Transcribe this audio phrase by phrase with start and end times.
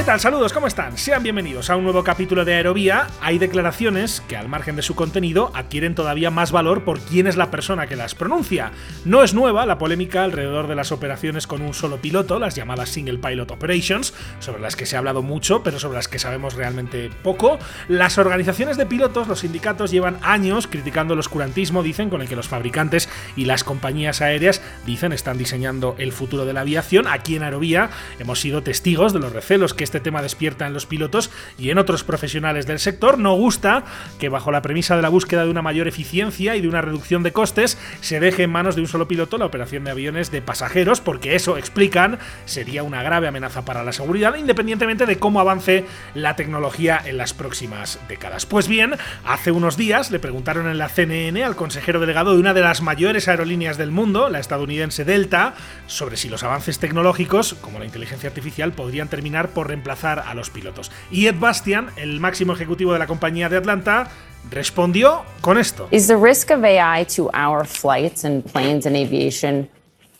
[0.00, 0.18] ¿Qué tal?
[0.18, 0.96] Saludos, ¿cómo están?
[0.96, 3.08] Sean bienvenidos a un nuevo capítulo de Aerovía.
[3.20, 7.36] Hay declaraciones que, al margen de su contenido, adquieren todavía más valor por quién es
[7.36, 8.72] la persona que las pronuncia.
[9.04, 12.88] No es nueva la polémica alrededor de las operaciones con un solo piloto, las llamadas
[12.88, 16.54] Single Pilot Operations, sobre las que se ha hablado mucho, pero sobre las que sabemos
[16.54, 17.58] realmente poco.
[17.86, 22.36] Las organizaciones de pilotos, los sindicatos, llevan años criticando el oscurantismo, dicen, con el que
[22.36, 27.06] los fabricantes y las compañías aéreas, dicen, están diseñando el futuro de la aviación.
[27.06, 30.86] Aquí en Aerovía hemos sido testigos de los recelos que este tema despierta en los
[30.86, 33.18] pilotos y en otros profesionales del sector.
[33.18, 33.82] No gusta
[34.20, 37.24] que bajo la premisa de la búsqueda de una mayor eficiencia y de una reducción
[37.24, 40.42] de costes se deje en manos de un solo piloto la operación de aviones de
[40.42, 45.84] pasajeros, porque eso, explican, sería una grave amenaza para la seguridad, independientemente de cómo avance
[46.14, 48.46] la tecnología en las próximas décadas.
[48.46, 48.94] Pues bien,
[49.24, 52.80] hace unos días le preguntaron en la CNN al consejero delegado de una de las
[52.80, 55.54] mayores aerolíneas del mundo, la estadounidense Delta,
[55.88, 60.50] sobre si los avances tecnológicos, como la inteligencia artificial, podrían terminar por reemplazar a los
[60.50, 60.90] pilotos.
[61.10, 64.08] Y Ed Bastian, el máximo ejecutivo de la compañía de Atlanta,
[64.50, 65.88] respondió con esto.
[65.90, 69.68] Is the risk of AI to our flights and planes and aviation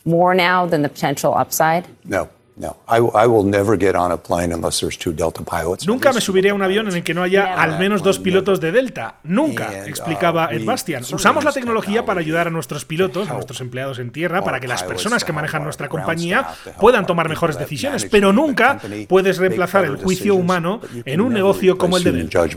[0.05, 1.85] more now than the potential upside?
[2.03, 2.29] No.
[2.61, 5.87] No, I, I will never get on a plane unless there's two Delta pilots.
[5.87, 8.59] Nunca me subiré a un avión en el que no haya al menos dos pilotos
[8.59, 9.15] de Delta.
[9.23, 11.03] Nunca, explicaba Ed Bastian.
[11.11, 14.67] Usamos la tecnología para ayudar a nuestros pilotos, a nuestros empleados en tierra, para que
[14.67, 19.95] las personas que manejan nuestra compañía puedan tomar mejores decisiones, pero nunca puedes reemplazar el
[19.97, 22.47] juicio humano en un negocio como el de Delta.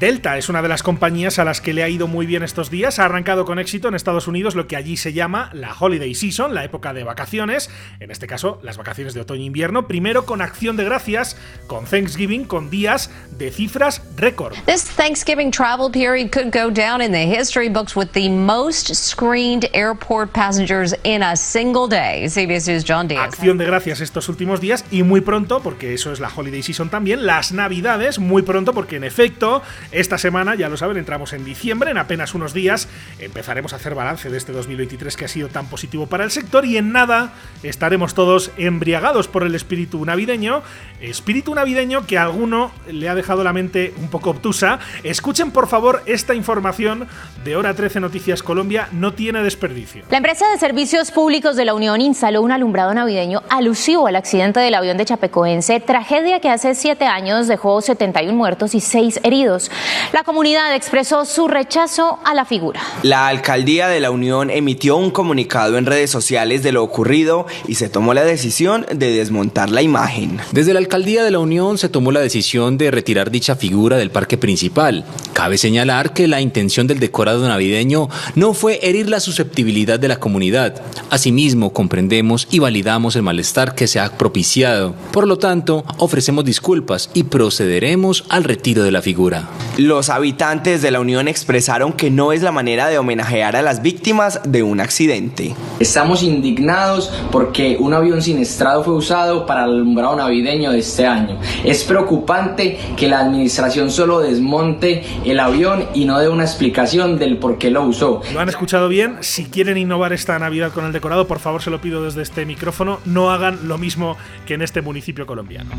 [0.00, 2.70] Delta es una de las compañías a las que le ha ido muy bien estos
[2.70, 2.98] días.
[2.98, 6.54] Ha arrancado con éxito en Estados Unidos lo que allí se llama la Holiday Season,
[6.54, 7.68] la época de vacaciones.
[8.00, 9.86] En este caso, las vacaciones de otoño-invierno.
[9.88, 14.54] Primero con acción de gracias, con Thanksgiving, con días de cifras récord.
[14.64, 19.68] This Thanksgiving travel period could go down in the history books with the most screened
[19.74, 22.24] airport passengers in a single day.
[22.24, 23.34] CBS News John Diaz.
[23.34, 26.88] Acción de gracias estos últimos días y muy pronto, porque eso es la Holiday Season
[26.88, 29.60] también, las Navidades, muy pronto, porque en efecto
[29.92, 33.94] esta semana, ya lo saben, entramos en diciembre, en apenas unos días empezaremos a hacer
[33.94, 37.32] balance de este 2023 que ha sido tan positivo para el sector y en nada
[37.62, 40.62] estaremos todos embriagados por el espíritu navideño,
[41.00, 44.78] espíritu navideño que a alguno le ha dejado la mente un poco obtusa.
[45.02, 47.08] Escuchen por favor esta información
[47.44, 50.04] de Hora 13 Noticias Colombia, no tiene desperdicio.
[50.10, 54.60] La empresa de servicios públicos de la Unión instaló un alumbrado navideño alusivo al accidente
[54.60, 59.70] del avión de Chapecoense, tragedia que hace siete años dejó 71 muertos y 6 heridos.
[60.12, 62.80] La comunidad expresó su rechazo a la figura.
[63.02, 67.76] La alcaldía de la Unión emitió un comunicado en redes sociales de lo ocurrido y
[67.76, 70.38] se tomó la decisión de desmontar la imagen.
[70.52, 74.10] Desde la alcaldía de la Unión se tomó la decisión de retirar dicha figura del
[74.10, 75.04] parque principal.
[75.32, 80.18] Cabe señalar que la intención del decorado navideño no fue herir la susceptibilidad de la
[80.18, 80.82] comunidad.
[81.10, 84.94] Asimismo, comprendemos y validamos el malestar que se ha propiciado.
[85.12, 89.48] Por lo tanto, ofrecemos disculpas y procederemos al retiro de la figura.
[89.78, 93.82] Los habitantes de la Unión expresaron que no es la manera de homenajear a las
[93.82, 95.54] víctimas de un accidente.
[95.78, 101.38] Estamos indignados porque un avión siniestrado fue usado para el alumbrado navideño de este año.
[101.64, 107.38] Es preocupante que la administración solo desmonte el avión y no dé una explicación del
[107.38, 108.22] por qué lo usó.
[108.34, 109.18] ¿Lo han escuchado bien?
[109.20, 112.44] Si quieren innovar esta Navidad con el decorado, por favor se lo pido desde este
[112.44, 114.16] micrófono, no hagan lo mismo
[114.46, 115.70] que en este municipio colombiano.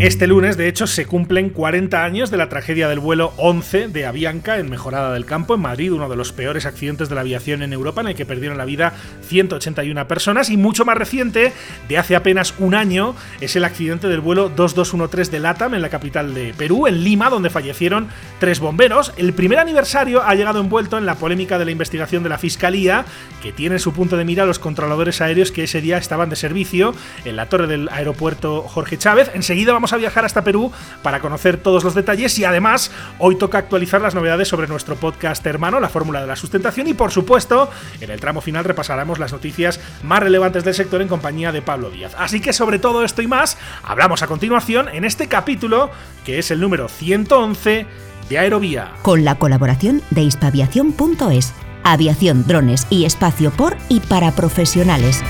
[0.00, 4.06] Este lunes, de hecho, se cumplen 40 años de la tragedia del vuelo 11 de
[4.06, 7.62] Avianca en Mejorada del Campo, en Madrid, uno de los peores accidentes de la aviación
[7.62, 10.50] en Europa, en el que perdieron la vida 181 personas.
[10.50, 11.52] Y mucho más reciente,
[11.88, 15.90] de hace apenas un año, es el accidente del vuelo 2213 de LATAM en la
[15.90, 18.08] capital de Perú, en Lima, donde fallecieron
[18.40, 19.12] tres bomberos.
[19.16, 23.04] El primer aniversario ha llegado envuelto en la polémica de la investigación de la Fiscalía,
[23.40, 26.36] que tiene en su punto de mira los controladores aéreos que ese día estaban de
[26.36, 29.30] servicio en la torre del aeropuerto Jorge Chávez.
[29.34, 30.72] Enseguida vamos a viajar hasta Perú
[31.02, 35.44] para conocer todos los detalles y además hoy toca actualizar las novedades sobre nuestro podcast
[35.46, 37.70] hermano, la fórmula de la sustentación y por supuesto
[38.00, 41.90] en el tramo final repasaremos las noticias más relevantes del sector en compañía de Pablo
[41.90, 42.14] Díaz.
[42.18, 45.90] Así que sobre todo esto y más hablamos a continuación en este capítulo
[46.24, 47.86] que es el número 111
[48.28, 48.92] de Aerovía.
[49.02, 51.52] Con la colaboración de hispaviación.es,
[51.82, 55.22] aviación, drones y espacio por y para profesionales.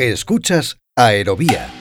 [0.00, 1.79] Escuchas Aerovía.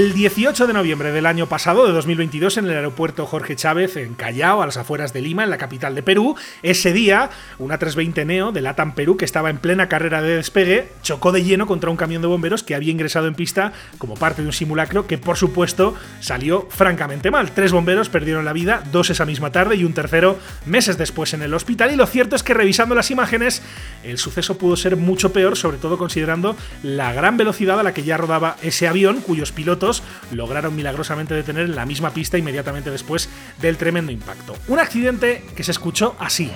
[0.00, 4.14] El 18 de noviembre del año pasado, de 2022, en el aeropuerto Jorge Chávez, en
[4.14, 8.24] Callao, a las afueras de Lima, en la capital de Perú, ese día, una 320
[8.24, 11.90] Neo de Latam Perú, que estaba en plena carrera de despegue, chocó de lleno contra
[11.90, 15.18] un camión de bomberos que había ingresado en pista como parte de un simulacro que,
[15.18, 17.50] por supuesto, salió francamente mal.
[17.50, 21.42] Tres bomberos perdieron la vida, dos esa misma tarde y un tercero meses después en
[21.42, 21.92] el hospital.
[21.92, 23.60] Y lo cierto es que, revisando las imágenes,
[24.02, 28.02] el suceso pudo ser mucho peor, sobre todo considerando la gran velocidad a la que
[28.02, 29.89] ya rodaba ese avión, cuyos pilotos
[30.32, 33.28] lograron milagrosamente detener en la misma pista inmediatamente después
[33.60, 34.56] del tremendo impacto.
[34.68, 36.50] Un accidente que se escuchó así.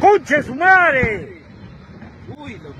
[0.00, 1.42] ¡Conche su madre!
[2.36, 2.72] ¡Uy, lo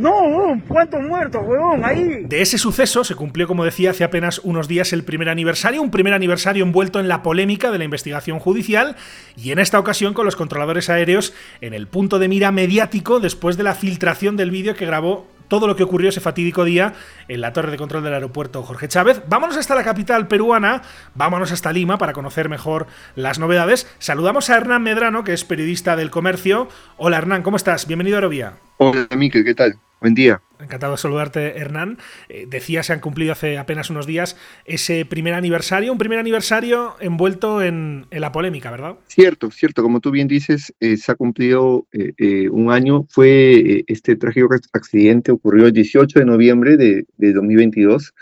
[0.00, 1.84] no, ¿cuántos muertos, huevón?
[1.84, 2.24] Ahí.
[2.24, 5.90] De ese suceso se cumplió, como decía, hace apenas unos días el primer aniversario, un
[5.90, 8.96] primer aniversario envuelto en la polémica de la investigación judicial
[9.36, 13.56] y en esta ocasión con los controladores aéreos en el punto de mira mediático después
[13.56, 16.94] de la filtración del vídeo que grabó todo lo que ocurrió ese fatídico día
[17.28, 19.20] en la torre de control del aeropuerto Jorge Chávez.
[19.28, 20.82] Vámonos hasta la capital peruana,
[21.14, 22.86] vámonos hasta Lima para conocer mejor
[23.16, 23.86] las novedades.
[23.98, 26.68] Saludamos a Hernán Medrano, que es periodista del comercio.
[26.96, 27.86] Hola Hernán, ¿cómo estás?
[27.86, 28.54] Bienvenido a Aerovía.
[28.78, 29.74] Hola Miquel, ¿qué tal?
[30.00, 30.40] Buen día.
[30.58, 31.98] Encantado de saludarte, Hernán.
[32.30, 36.96] Eh, decía, se han cumplido hace apenas unos días ese primer aniversario, un primer aniversario
[37.00, 38.96] envuelto en, la polémica, ¿verdad?
[39.08, 39.82] Cierto, cierto.
[39.82, 43.04] Como tú bien dices, eh, se ha cumplido eh, un año.
[43.10, 48.14] Fue este trágico accidente, ocurrió el 18 de noviembre de, 2022,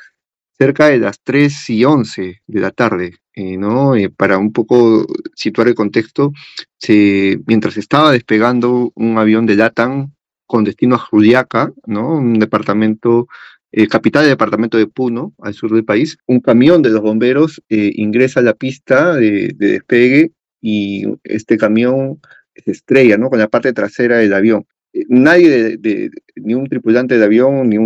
[0.58, 3.14] cerca de las 3 y 11 de la tarde.
[3.36, 3.92] ¿no?
[4.16, 6.32] para un poco situar el contexto,
[6.76, 10.10] se, mientras estaba despegando un avión de LATAM
[10.48, 12.20] con destino a Juliaca, ¿no?
[12.38, 13.28] departamento,
[13.70, 16.18] eh, capital del departamento de Puno, al sur del país.
[16.26, 22.18] Un camión de los bomberos eh, ingresa a la pista de, despegue y este camión
[22.64, 23.28] se estrella ¿no?
[23.28, 24.64] con la parte trasera del avión.
[24.94, 27.76] Eh, nadie, de, ni un tripulante del avión, ni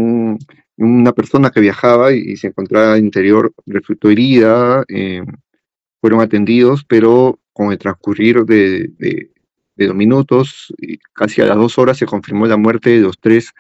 [0.79, 4.85] una persona que viajaba y, se encontraba al interior resultó herida,
[6.01, 9.32] fueron atendidos, pero con el transcurrir de,
[9.77, 10.73] de dos minutos,
[11.13, 13.53] casi a las dos horas se confirmó la muerte de los tres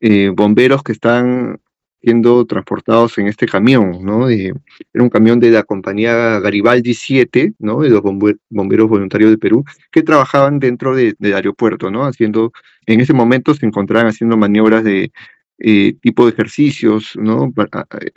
[0.00, 1.60] eh, bomberos que están
[2.00, 4.28] siendo transportados en este camión, ¿no?
[4.28, 4.54] era
[4.94, 7.80] un camión de la compañía Garibaldi 7, ¿no?
[7.80, 12.04] De los bomberos voluntarios de Perú, que trabajaban dentro del aeropuerto, ¿no?
[12.04, 12.52] Haciendo,
[12.86, 15.12] en ese momento se encontraban haciendo maniobras de
[15.58, 17.52] eh, tipo de ejercicios, ¿no?
[18.00, 18.10] Eh,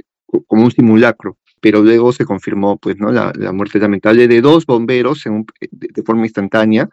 [0.47, 3.11] como un simulacro pero luego se confirmó pues, ¿no?
[3.11, 5.23] la, muerte lamentable de dos bomberos
[5.71, 6.87] de, forma instantánea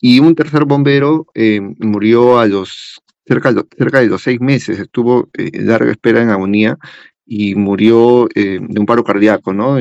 [0.00, 5.28] y un tercer bombero eh, murió a los cerca, cerca de los seis meses, estuvo
[5.34, 6.78] eh, larga espera en agonía
[7.24, 9.78] y murió eh, de un paro cardíaco, ¿no?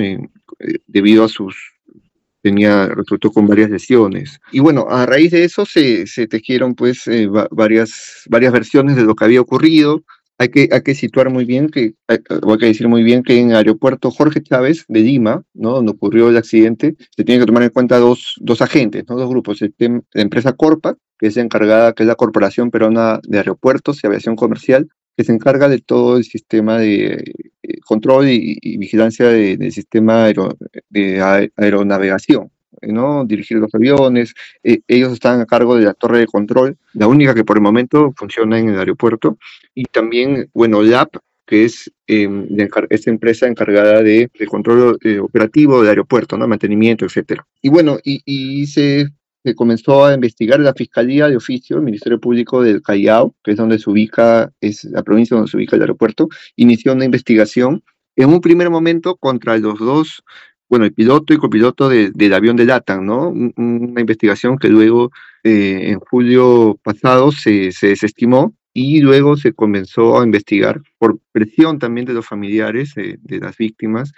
[0.88, 1.56] debido a sus
[2.41, 4.39] tenía resultó con varias lesiones.
[4.51, 7.09] Y bueno, a raíz de eso se, se tejieron pues
[7.51, 10.03] varias, varias versiones de lo que había ocurrido
[10.37, 12.19] hay que, hay que situar muy bien que, hay,
[12.59, 15.71] que decir muy bien que en el aeropuerto Jorge Chávez de Lima, ¿no?
[15.71, 19.15] donde ocurrió el accidente, se tienen que tomar en cuenta dos, dos agentes, ¿no?
[19.15, 19.61] dos grupos.
[19.61, 24.35] la empresa Corpa, que es encargada, que es la Corporación Peruana de Aeropuertos y Aviación
[24.35, 30.27] Comercial, que se encarga de todo el sistema de eh, control y, vigilancia del sistema
[30.89, 32.51] de aeronavegación.
[32.81, 33.25] ¿No?
[33.25, 34.33] dirigir los aviones.
[34.63, 37.63] Eh, ellos están a cargo de la torre de control, la única que por el
[37.63, 39.37] momento funciona en el aeropuerto.
[39.73, 42.47] Y también, bueno, LAP, que es em,
[42.89, 46.47] esta empresa encargada de, control eh, operativo del aeropuerto, ¿no?
[46.47, 47.45] mantenimiento, etcétera.
[47.61, 49.07] Y bueno, y, se,
[49.44, 53.57] se, comenzó a investigar la Fiscalía de Oficio, el Ministerio Público del Callao, que es
[53.57, 57.83] donde se ubica, es la provincia donde se ubica el aeropuerto, inició una investigación
[58.15, 60.23] en un primer momento contra los dos
[60.69, 63.30] bueno, el piloto y copiloto del avión de LATAM, ¿no?
[63.30, 65.12] Una investigación que luego,
[65.44, 72.06] eh, en julio pasado, se, desestimó y luego se comenzó a investigar por presión también
[72.06, 74.12] de los familiares de las víctimas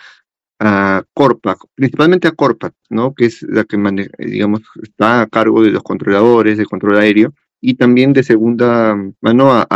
[0.59, 3.13] a Corpac, principalmente a Corpac, ¿no?
[3.13, 3.77] Que es la que,
[4.19, 9.51] digamos, está a cargo de los controladores, del control aéreo, y también de segunda mano
[9.51, 9.67] a,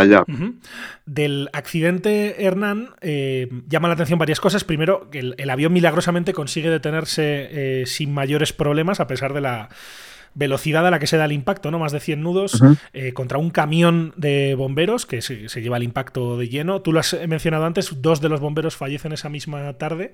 [1.06, 4.64] Del accidente, Hernán, eh, llama la atención varias cosas.
[4.64, 9.70] Primero, que el, avión milagrosamente consigue detenerse eh, sin mayores problemas, a pesar de la
[10.34, 11.80] velocidad a la que se da el impacto, ¿no?
[11.80, 12.62] Más de 100 nudos
[12.94, 16.82] eh, contra un camión de bomberos que se, lleva el impacto de lleno.
[16.82, 20.14] Tú lo has mencionado antes, dos de los bomberos fallecen esa misma tarde.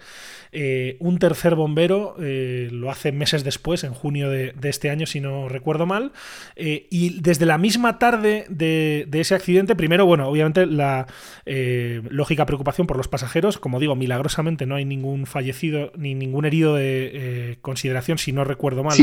[0.51, 5.21] Eh, un tercer bombero eh, lo hace meses después, en junio de, este año, si
[5.21, 6.11] no recuerdo mal.
[6.55, 11.07] y desde la misma tarde de, ese accidente, primero, bueno, obviamente la
[11.45, 13.57] lógica preocupación por los pasajeros.
[13.57, 18.83] Como digo, milagrosamente no hay ningún fallecido ni ningún herido de consideración, si no recuerdo
[18.83, 18.97] mal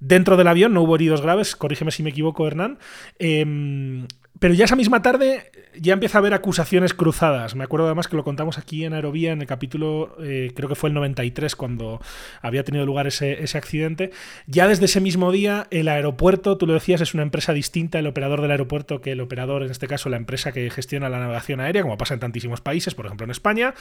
[0.00, 2.78] Dentro del avión no hubo heridos graves, corrígeme si me equivoco, Hernán.
[3.18, 4.06] Em,
[4.38, 7.54] pero ya esa misma tarde ya empieza a haber acusaciones cruzadas.
[7.54, 10.74] Me acuerdo además que lo contamos aquí en Aerovía, en el capítulo, eh, creo que
[10.74, 12.00] fue el 93, cuando
[12.42, 14.10] había tenido lugar ese, ese, accidente.
[14.46, 18.06] Ya desde ese mismo día, el aeropuerto, tú lo decías, es una empresa distinta, el
[18.06, 21.60] operador del aeropuerto, que el operador, en este caso, la empresa que gestiona la navegación
[21.60, 23.74] aérea, como pasa en tantísimos países, por ejemplo en España.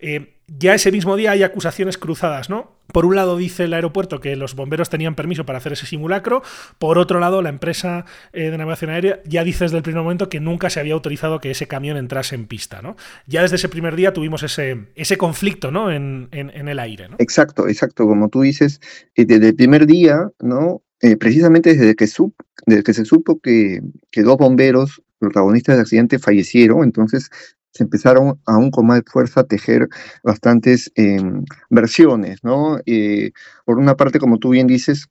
[0.00, 2.76] Eh, ya ese mismo día hay acusaciones cruzadas, ¿no?
[2.92, 6.42] Por un lado dice el aeropuerto que los bomberos tenían permiso para hacer ese simulacro,
[6.78, 10.28] por otro lado la empresa eh, de navegación aérea ya dice desde el primer momento
[10.28, 12.96] que nunca se había autorizado que ese camión entrase en pista, ¿no?
[13.26, 15.90] Ya desde ese primer día tuvimos ese, ese conflicto, ¿no?
[15.90, 17.16] En, en, el aire, ¿no?
[17.18, 18.80] Exacto, exacto, como tú dices,
[19.14, 20.82] eh, desde el primer día, ¿no?
[21.00, 22.06] Eh, precisamente desde que,
[22.66, 27.30] desde que se supo que, que dos bomberos protagonistas del accidente fallecieron, entonces
[27.76, 29.88] se empezaron aún con más fuerza a tejer
[30.22, 32.78] bastantes em, versiones, ¿no?
[32.86, 33.32] Eh,
[33.64, 35.06] por una parte, como tú bien dices,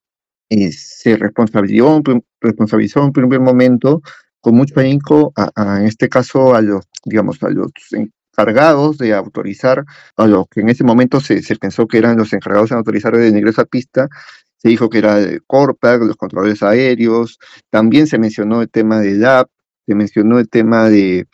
[0.49, 2.01] eh, se responsabilizó,
[2.41, 4.01] responsabilizó en primer momento
[4.45, 9.83] con mucho ahínco, en este caso, a los, digamos, a los encargados de autorizar,
[10.17, 13.35] a los que en ese momento se, pensó que eran los encargados de autorizar el
[13.35, 14.07] ingreso a pista,
[14.57, 17.39] se dijo que era el CORPAC, los controles aéreos,
[17.71, 19.49] también se mencionó el tema de DAP,
[19.87, 21.25] se mencionó el tema de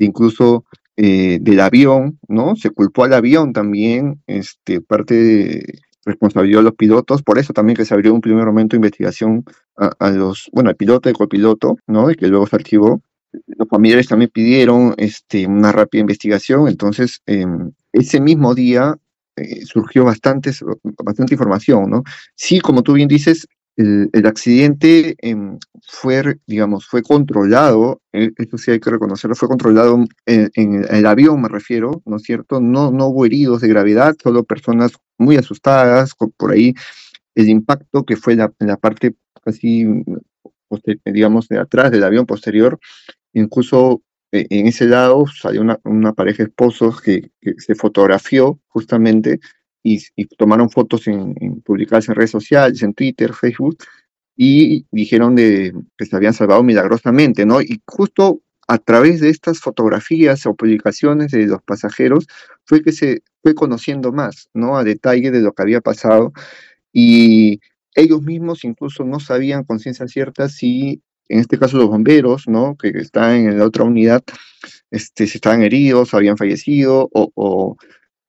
[0.00, 0.64] incluso
[0.96, 2.56] eh, del avión, ¿no?
[2.56, 7.76] Se culpó al avión también, este, parte de responsabilidad de los pilotos, por eso también
[7.76, 9.44] que se abrió un primer momento de investigación
[9.76, 12.10] a, los, bueno, al piloto y copiloto, ¿no?
[12.10, 13.02] Y que luego se archivó.
[13.46, 18.96] Los familiares también pidieron este, una rápida investigación, entonces em, ese mismo día
[19.36, 20.64] eh, surgió bastantes,
[21.04, 22.04] bastante información, ¿no?
[22.34, 23.46] Sí, como tú bien dices,
[23.76, 30.02] el, accidente em, fue, digamos, fue controlado, eh, eso sí hay que reconocerlo, fue controlado
[30.24, 32.60] en, el avión, me refiero, ¿no es cierto?
[32.60, 36.74] No, no hubo heridos de gravedad, solo personas muy asustadas, por ahí
[37.34, 39.14] el impacto que fue en la parte
[39.44, 39.86] casi,
[41.04, 42.78] digamos, de atrás del avión posterior,
[43.34, 44.02] incluso
[44.32, 49.38] eh, en ese lado salió una, una pareja de esposos que, que se fotografió justamente
[49.86, 53.78] y, tomaron fotos en, publicadas en redes sociales, en Twitter, Facebook,
[54.36, 57.60] y dijeron de, que se habían salvado milagrosamente, ¿no?
[57.62, 62.26] Y justo a través de estas fotografías o publicaciones de los pasajeros
[62.64, 64.76] fue que se fue conociendo más, ¿no?
[64.76, 66.32] A detalle de lo que había pasado
[66.92, 67.60] y
[67.94, 72.76] ellos mismos incluso no sabían con ciencia cierta si, en este caso los bomberos, ¿no?
[72.76, 74.24] Que están en la otra unidad,
[74.90, 77.76] este, si estaban heridos, habían fallecido o o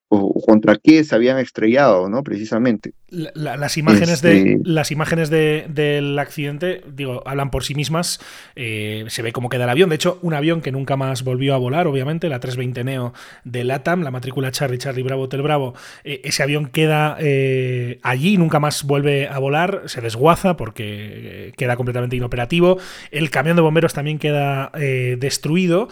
[0.08, 2.22] contra qué se habían estrellado, ¿no?
[2.22, 2.94] Precisamente.
[3.10, 8.18] las imágenes, de, este las imágenes de, del accidente, digo, hablan por sí mismas.
[8.56, 9.90] Eh, se ve cómo queda el avión.
[9.90, 13.12] De hecho, un avión que nunca más volvió a volar, obviamente, la 320 Neo
[13.44, 15.74] de LATAM, la matrícula Charlie, Charlie Bravo, Hotel Bravo.
[16.04, 21.76] Eh, ese avión queda eh, allí, nunca más vuelve a volar, se desguaza porque queda
[21.76, 22.78] completamente inoperativo.
[23.10, 24.72] El camión de bomberos también queda
[25.18, 25.88] destruido.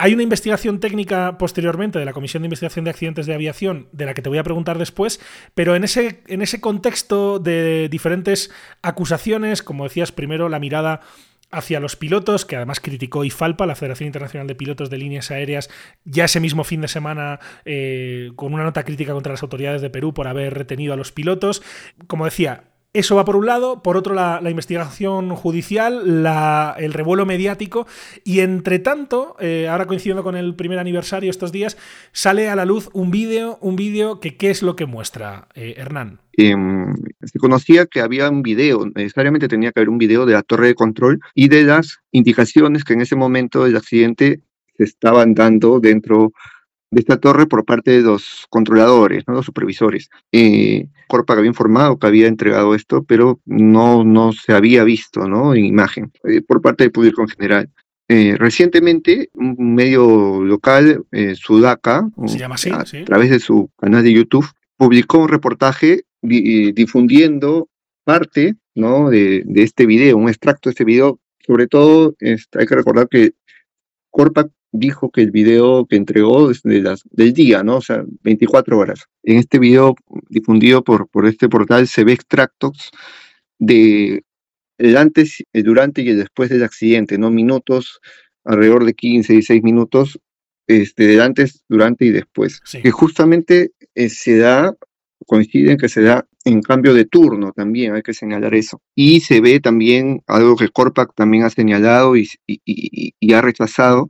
[0.00, 4.06] Hay una investigación técnica posteriormente de la Comisión de Investigación de Accidentes de Aviación, de
[4.06, 5.20] la que te voy a preguntar después,
[5.56, 11.00] pero en ese, en ese contexto de diferentes acusaciones, como decías, primero la mirada
[11.50, 15.68] hacia los pilotos, que además criticó IFALPA, la Federación Internacional de Pilotos de Líneas Aéreas,
[16.04, 19.90] ya ese mismo fin de semana eh, con una nota crítica contra las autoridades de
[19.90, 21.62] Perú por haber retenido a los pilotos.
[22.06, 22.64] Como decía,
[22.98, 26.26] eso va por un lado, por otro la, investigación judicial,
[26.78, 27.86] el revuelo mediático
[28.24, 31.76] y entre tanto, eh, ahora coincidiendo con el primer aniversario estos días,
[32.12, 35.74] sale a la luz un vídeo, un vídeo que ¿qué es lo que muestra, eh,
[35.76, 36.18] Hernán?
[36.32, 40.42] Em, se conocía que había un video, necesariamente tenía que haber un video de la
[40.42, 44.40] torre de control y de las indicaciones que en ese momento del accidente
[44.76, 46.57] se estaban dando dentro de
[46.90, 49.34] esta torre por parte de los controladores, ¿no?
[49.34, 50.08] los supervisores.
[50.32, 55.54] Eh, Corpac había informado que había entregado esto, pero no, no se había visto ¿no?
[55.54, 57.70] en imagen eh, por parte del público en general.
[58.08, 61.04] Eh, recientemente, un medio local,
[61.34, 67.68] Sudaca, a, través de su canal de YouTube, publicó un reportaje difundiendo
[68.04, 69.10] parte ¿no?
[69.10, 71.20] de, de, este video, un extracto de este video.
[71.46, 73.32] Sobre todo, hay que recordar que
[74.10, 77.76] Corpac dijo que el video que entregó es de las, del día, ¿no?
[77.76, 79.04] O sea, 24 horas.
[79.22, 79.94] En este video
[80.28, 82.90] difundido por, por este portal se ve extractos
[83.58, 84.24] de
[84.78, 87.30] el antes, el durante y el después del accidente, ¿no?
[87.30, 88.00] Minutos,
[88.44, 90.20] alrededor de 15, 16 minutos,
[90.66, 92.60] este, del antes, durante y después.
[92.60, 94.74] Que justamente eh, se da,
[95.26, 98.80] coinciden que se da en cambio de turno también, hay que señalar eso.
[98.94, 104.08] Y se ve también algo que Corpac también ha señalado y, y, y ha rechazado,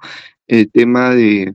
[0.49, 1.55] el tema de,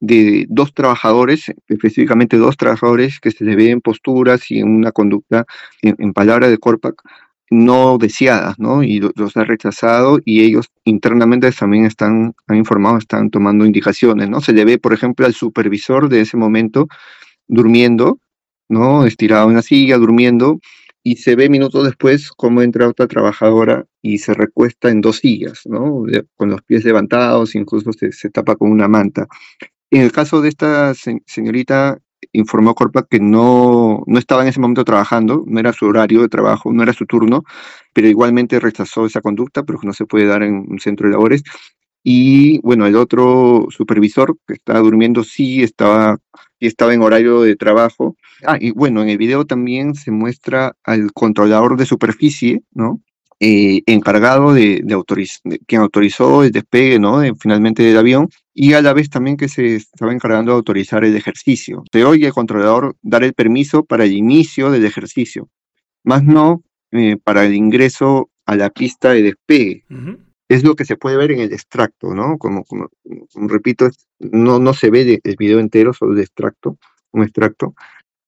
[0.00, 5.44] de dos trabajadores, específicamente dos trabajadores que se le ven posturas y en una conducta,
[5.82, 7.00] en, palabra de Corpac,
[7.50, 8.82] no deseadas, ¿no?
[8.82, 14.40] Y los ha rechazado y ellos internamente también están, han informado, están tomando indicaciones, ¿no?
[14.40, 16.88] Se le ve, por ejemplo, al supervisor de ese momento
[17.48, 18.18] durmiendo,
[18.68, 19.04] ¿no?
[19.04, 20.60] Estirado en la silla, durmiendo,
[21.02, 25.62] y se ve minutos después cómo entra otra trabajadora y se recuesta en dos sillas,
[25.64, 26.04] ¿no?
[26.36, 29.26] Con los pies levantados, incluso se, se tapa con una manta.
[29.90, 30.94] En el caso de esta
[31.26, 31.98] señorita,
[32.32, 36.28] informó Corpa que no, no estaba en ese momento trabajando, no era su horario de
[36.28, 37.44] trabajo, no era su turno,
[37.92, 41.42] pero igualmente rechazó esa conducta, pero no se puede dar en un centro de labores.
[42.02, 46.18] Y bueno, el otro supervisor que estaba durmiendo sí estaba,
[46.58, 48.16] estaba en horario de trabajo.
[48.46, 53.00] Ah, y bueno, en el video también se muestra al controlador de superficie, ¿no?
[53.42, 57.22] Eh, encargado de, de, quien autorizó el despegue, ¿no?
[57.40, 61.16] finalmente del avión, y a la vez también que se estaba encargando de autorizar el
[61.16, 61.82] ejercicio.
[61.90, 65.48] Se oye el controlador dar el permiso para el inicio del ejercicio,
[66.04, 69.84] más no eh, para el ingreso a la pista de despegue.
[70.50, 72.36] Es lo que se puede ver en el extracto, ¿no?
[72.36, 72.88] Como, como,
[73.34, 73.88] repito,
[74.18, 76.76] no, no se ve el video entero, solo el extracto,
[77.12, 77.76] un extracto.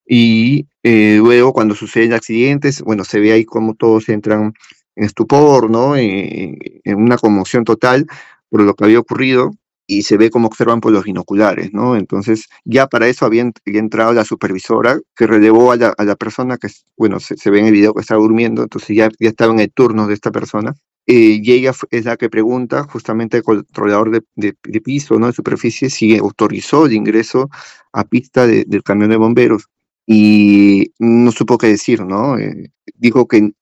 [0.07, 4.53] Y eh, luego cuando suceden accidentes, bueno, se ve ahí cómo todos entran
[4.95, 5.97] en estupor, ¿no?
[5.97, 8.07] En, una conmoción total
[8.49, 9.51] por lo que había ocurrido
[9.89, 11.97] y se ve cómo observan por los binoculares, ¿no?
[11.97, 17.19] Entonces, ya para eso había, entrado la supervisora que relevó a la, persona que, bueno,
[17.19, 20.07] se, ve en el video que estaba durmiendo, entonces ya, ya estaba en el turno
[20.07, 20.73] de esta persona.
[21.07, 25.27] Eh, y ella es la que pregunta justamente al controlador de, piso, ¿no?
[25.27, 27.51] De superficie, si autorizó el ingreso
[27.93, 29.69] a pista del camión de bomberos.
[30.07, 32.39] Y no supo qué decir, ¿no?
[32.39, 33.53] Eh, dijo que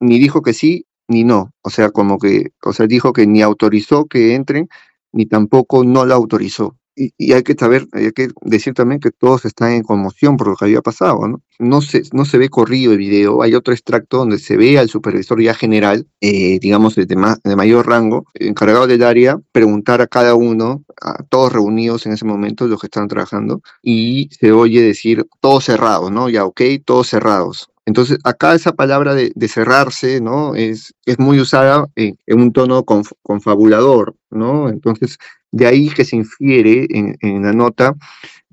[0.00, 1.52] ni dijo que sí ni no.
[1.62, 4.68] O sea, como que, o sea, dijo que ni autorizó que entren,
[5.12, 6.76] ni tampoco no la autorizó.
[7.16, 10.56] Y, hay que saber, hay que decir también que todos están en conmoción por lo
[10.56, 11.40] que había pasado, ¿no?
[11.58, 14.90] No se, no se ve corrido el video, hay otro extracto donde se ve al
[14.90, 20.34] supervisor ya general, eh, digamos de, de mayor rango, encargado del área, preguntar a cada
[20.34, 25.26] uno, a todos reunidos en ese momento, los que están trabajando, y se oye decir,
[25.40, 26.28] todos cerrados, ¿no?
[26.28, 27.70] Ya, ok, todos cerrados.
[27.86, 30.54] Entonces, acá esa palabra de, cerrarse, ¿no?
[30.54, 34.68] Es, es muy usada en, un tono confabulador, ¿no?
[34.68, 35.18] Entonces,
[35.50, 37.94] de ahí que se infiere en, la nota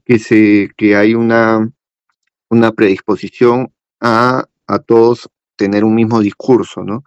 [0.06, 1.70] que, se, que hay una,
[2.50, 7.04] una predisposición a, a todos tener un mismo discurso, ¿no?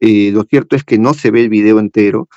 [0.00, 2.28] Eh, lo cierto es que no se ve el video entero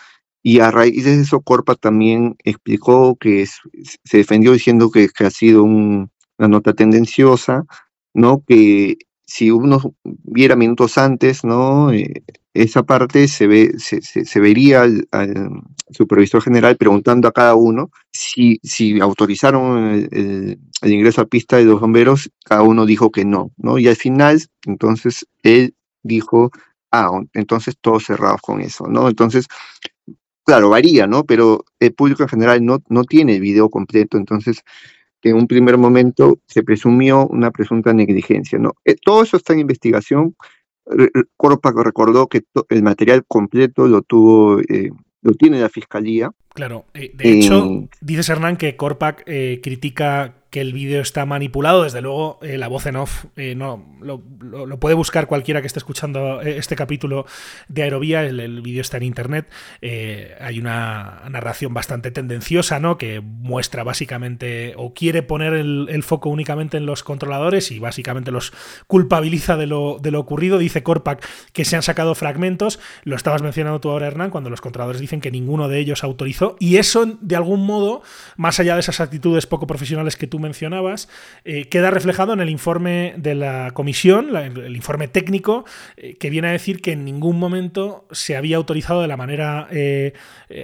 [0.42, 5.63] y a raíz de eso Corpa también explicó que se defendió diciendo que, ha sido
[5.63, 7.66] una nota tendenciosa,
[8.13, 8.44] ¿no?
[8.48, 11.92] Que si uno viera minutos antes, ¿no?
[11.92, 12.24] Eh,
[12.63, 15.08] esa parte se, ve, se, vería al,
[15.89, 21.80] supervisor general preguntando a cada uno si, si autorizaron el, ingreso a pista de los
[21.80, 23.78] bomberos, cada uno dijo que no, ¿no?
[23.78, 26.52] Y al final, entonces, él dijo,
[26.91, 29.08] ah, entonces todos cerrados con eso, ¿no?
[29.08, 29.48] Entonces,
[30.46, 31.24] claro, varía, ¿no?
[31.26, 34.63] Pero el público en general no, no tiene el video completo, entonces
[35.30, 38.60] en un primer momento se presumió una presunta negligencia.
[38.60, 38.74] ¿no?
[38.86, 40.36] Eh, todo eso está en investigación.
[41.36, 44.89] Corpa recordó que el material completo lo tuvo, eh,
[45.21, 46.32] lo tiene la fiscalía.
[46.54, 49.23] Claro, eh, de hecho, dices Hernán que Corpac
[49.62, 51.84] critica que el vídeo está manipulado.
[51.84, 54.20] Desde luego, eh, la voz en off eh, no lo,
[54.80, 57.28] puede buscar cualquiera que esté escuchando eh, este capítulo
[57.67, 58.24] de Aerovía.
[58.24, 59.48] El, vídeo está en internet.
[60.41, 62.98] hay una narración bastante tendenciosa, ¿no?
[62.98, 68.52] Que muestra básicamente o quiere poner el, foco únicamente en los controladores y básicamente los
[68.88, 70.58] culpabiliza de lo, de lo ocurrido.
[70.58, 72.80] Dice Corpac que se han sacado fragmentos.
[73.04, 76.56] Lo estabas mencionando tú ahora, Hernán, cuando los controladores dicen que ninguno de ellos autorizó.
[76.60, 78.02] Y eso, de algún modo,
[78.38, 81.10] más allá de esas actitudes poco profesionales que tú mencionabas,
[81.45, 85.65] eh, queda reflejado en el informe de la comisión, el, informe técnico,
[85.97, 89.67] eh, que viene a decir que en ningún momento se había autorizado de la manera
[89.71, 90.13] eh,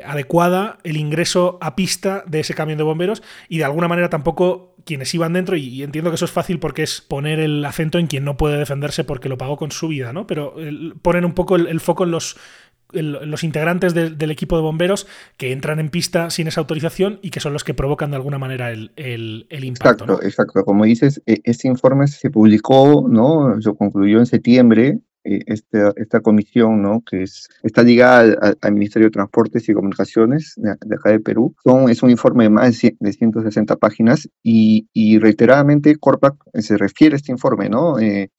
[0.06, 4.76] adecuada el ingreso a pista de ese camión de bomberos y de alguna manera tampoco
[4.86, 8.08] quienes iban dentro, y, entiendo que eso es fácil porque es poner el acento en
[8.08, 10.28] quien no puede defenderse porque lo pagó con su vida, ¿no?
[10.28, 10.56] Pero
[11.02, 12.36] ponen un poco el foco en los
[12.94, 17.40] los integrantes del equipo de bomberos que entran en pista sin esa autorización y que
[17.40, 18.92] son los que provocan de alguna manera el,
[19.50, 20.04] impacto.
[20.04, 20.66] Exacto, exacto.
[20.66, 23.62] Como dices, e, este informe se publicó, ¿no?
[23.62, 25.00] Se concluyó en septiembre.
[25.26, 27.02] Eh, esta, esta comisión, ¿no?
[27.10, 31.90] que es, está ligada al, Ministerio de Transportes y Comunicaciones de, acá de Perú, Son,
[31.90, 37.18] es un informe de más de 160 páginas y, y reiteradamente Corpac se refiere a
[37.18, 38.00] este informe, ¿no?
[38.00, 38.32] Eh,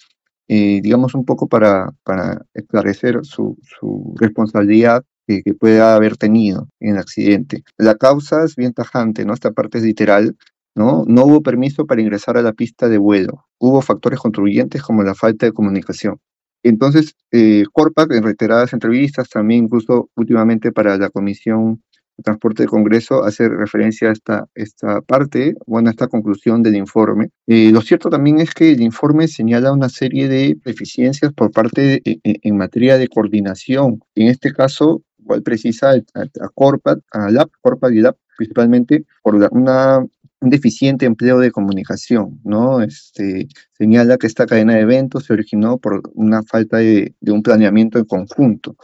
[0.49, 6.95] eh, digamos, un poco para, para esclarecer su, su responsabilidad que, pueda haber tenido en
[6.95, 7.63] el accidente.
[7.79, 9.35] La causa es bien tajante, ¿no?
[9.35, 10.37] Esta parte es literal,
[10.75, 11.05] ¿no?
[11.07, 13.47] No hubo permiso para ingresar a la pista de vuelo.
[13.59, 16.21] Hubo factores contribuyentes como la falta de comunicación.
[16.63, 21.83] Entonces, eh, Corpac en reiteradas entrevistas, también incluso últimamente para la Comisión
[22.17, 26.77] de Transporte del Congreso, hace referencia a esta, esta parte, bueno, a esta conclusión del
[26.77, 27.31] informe.
[27.47, 31.81] Eh, lo cierto también es que el informe señala una serie de deficiencias por parte
[31.81, 34.01] de, en, materia de coordinación.
[34.15, 39.35] En este caso, igual precisa a, a Corpac, a LAP, Corpac y LAP, principalmente por
[39.35, 40.05] una
[40.45, 42.83] un deficiente empleo de comunicación, ¿no?
[42.83, 47.99] Este, señala que esta cadena de eventos se originó por una falta de, un planeamiento
[47.99, 48.77] en conjunto.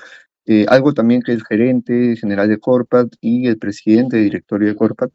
[0.53, 4.75] Eh, algo también que el gerente general de Corpat y el presidente de directorio de
[4.75, 5.13] Corpat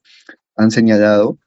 [0.55, 1.37] han señalado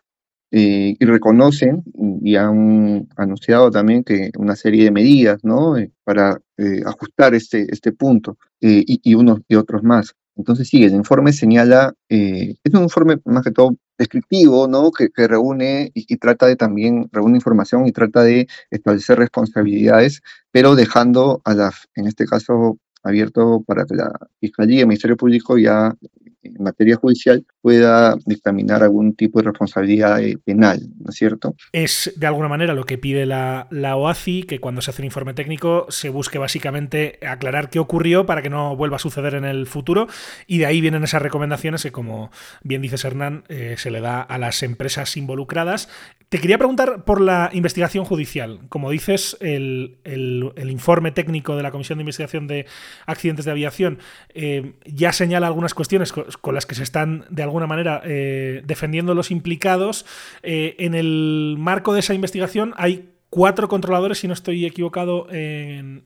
[0.50, 1.84] eh, y reconocen
[2.22, 5.78] y han anunciado también que una serie de medidas, ¿no?
[5.78, 6.38] Eh, para
[6.84, 10.14] ajustar este, este punto y, y unos y otros más.
[10.38, 14.92] Entonces, sí, el informe señala, eh, es un informe más que todo descriptivo, ¿no?
[14.92, 20.22] Que, reúne y, trata de también, reúne información y trata de establecer responsabilidades,
[20.52, 25.16] pero dejando a la, en este caso, abierto para que la Fiscalía y el Ministerio
[25.16, 25.94] Público ya
[26.42, 31.54] en materia judicial pueda dictaminar algún tipo de responsabilidad penal, ¿no es cierto?
[31.72, 35.06] Es de alguna manera lo que pide la, la, OACI, que cuando se hace un
[35.06, 39.44] informe técnico se busque básicamente aclarar qué ocurrió para que no vuelva a suceder en
[39.44, 40.06] el futuro
[40.46, 42.30] y de ahí vienen esas recomendaciones que como
[42.62, 45.88] bien dices Hernán, eh, se le da a las empresas involucradas.
[46.28, 48.60] Te quería preguntar por la investigación judicial.
[48.68, 52.66] Como dices, el, el, informe técnico de la Comisión de Investigación de
[53.06, 53.98] Accidentes de Aviación
[54.34, 59.14] eh, ya señala algunas cuestiones con las que se están de alguna manera eh, defendiendo
[59.14, 60.06] los implicados.
[60.42, 65.26] Eh, en el marco de esa investigación hay cuatro controladores, si no estoy equivocado,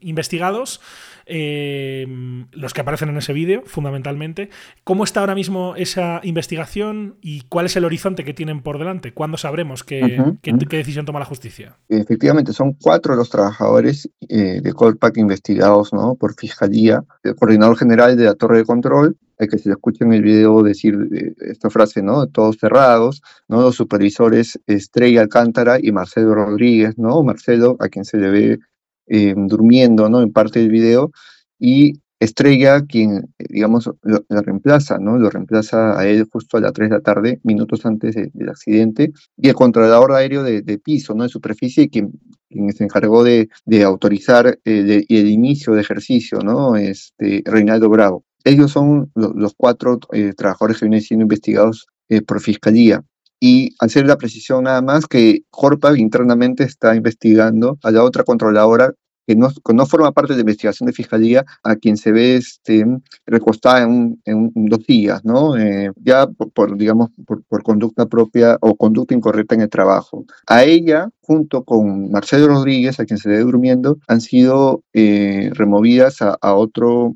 [0.01, 0.81] investigados,
[1.27, 2.07] eh,
[2.53, 4.51] los que aparecen en ese vídeo, fundamentalmente.
[4.85, 9.13] ¿Cómo está ahora mismo esa investigación y cuál es el horizonte que tienen por delante?
[9.13, 11.77] ¿Cuándo sabremos qué, qué, decisión toma la justicia?
[11.89, 16.15] Efectivamente, son cuatro los trabajadores eh, de Colpac investigados ¿no?
[16.17, 19.17] por Fiscalía, el coordinador general de la torre de control,
[19.49, 22.27] que se escucha en el video decir eh, esta frase, ¿no?
[22.27, 23.63] Todos cerrados, ¿no?
[23.63, 27.23] Los supervisores Estrella Alcántara y Marcelo Rodríguez, ¿no?
[27.23, 28.59] Marcelo, a quien se le ve
[29.07, 30.23] eh, durmiendo, ¿no?
[30.23, 31.11] En parte del video,
[31.59, 35.19] y Estrella, quien, digamos, lo, reemplaza, ¿no?
[35.19, 39.13] Lo reemplaza a él justo a las 3 de la tarde, minutos antes del accidente,
[39.37, 41.25] y el controlador aéreo de, piso, ¿no?
[41.25, 42.13] De superficie, quien,
[42.49, 43.49] quien se encargó de,
[43.85, 46.77] autorizar el, el, inicio de ejercicio, ¿no?
[46.77, 48.25] Este, Reinaldo Bravo.
[48.45, 53.03] Ellos son los cuatro eh, trabajadores que vienen siendo investigados eh, por fiscalía.
[53.41, 58.93] Y hacer la precisión nada más que Corpa internamente está investigando a la otra controladora
[59.27, 62.85] que no, forma parte de la investigación de fiscalía, a quien se ve este,
[63.27, 65.57] recostada en, dos días, ¿no?
[65.57, 70.25] Eh, ya por, digamos, por, conducta propia o conducta incorrecta en el trabajo.
[70.49, 76.55] A ella, junto con Marcelo Rodríguez, a quien se ve durmiendo, han sido removidas a,
[76.55, 77.15] otro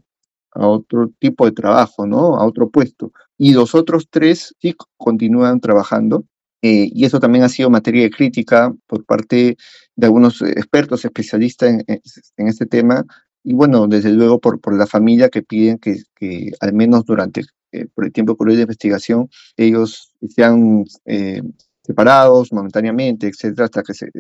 [0.57, 2.37] a otro tipo de trabajo, ¿no?
[2.37, 3.13] A otro puesto.
[3.39, 6.25] Y los otros tres sí continúan trabajando.
[6.63, 9.57] Eh, y eso también ha sido materia de crítica por parte
[9.95, 11.85] de algunos expertos, especialistas en,
[12.37, 13.05] en este tema.
[13.45, 17.43] Y bueno, desde luego por, por la familia que piden que, que al menos durante
[17.73, 21.43] eh, por el tiempo que de investigación, ellos sean eh,
[21.87, 24.11] separados momentáneamente, etcétera, hasta que se,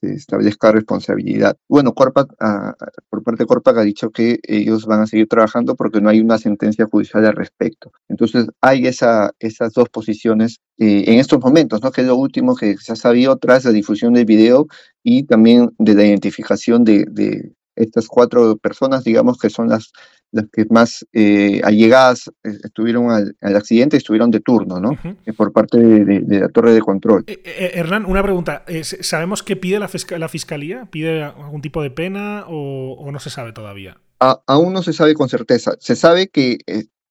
[0.00, 1.56] establezca responsabilidad.
[1.68, 2.74] Bueno, Corpac, ah,
[3.10, 6.20] por parte de Corpac ha dicho que ellos van a seguir trabajando porque no hay
[6.20, 7.92] una sentencia judicial al respecto.
[8.08, 11.90] Entonces, hay esa, esas dos posiciones eh, en estos momentos, ¿no?
[11.90, 14.66] que es lo último que se ha sabido tras la difusión del video
[15.02, 19.92] y también de la identificación de, de estas cuatro personas, digamos que son las
[20.30, 24.92] las que más eh, allegadas eh, estuvieron al, accidente estuvieron de turno, ¿no?
[25.24, 27.24] Eh, por parte de, la torre de control.
[27.26, 28.64] Hernán, una pregunta.
[28.82, 29.88] ¿Sabemos qué pide la,
[30.18, 30.86] la fiscalía?
[30.90, 33.98] ¿Pide algún tipo de pena o, no se sabe todavía?
[34.20, 35.76] aún no se sabe con certeza.
[35.78, 36.58] Se sabe que,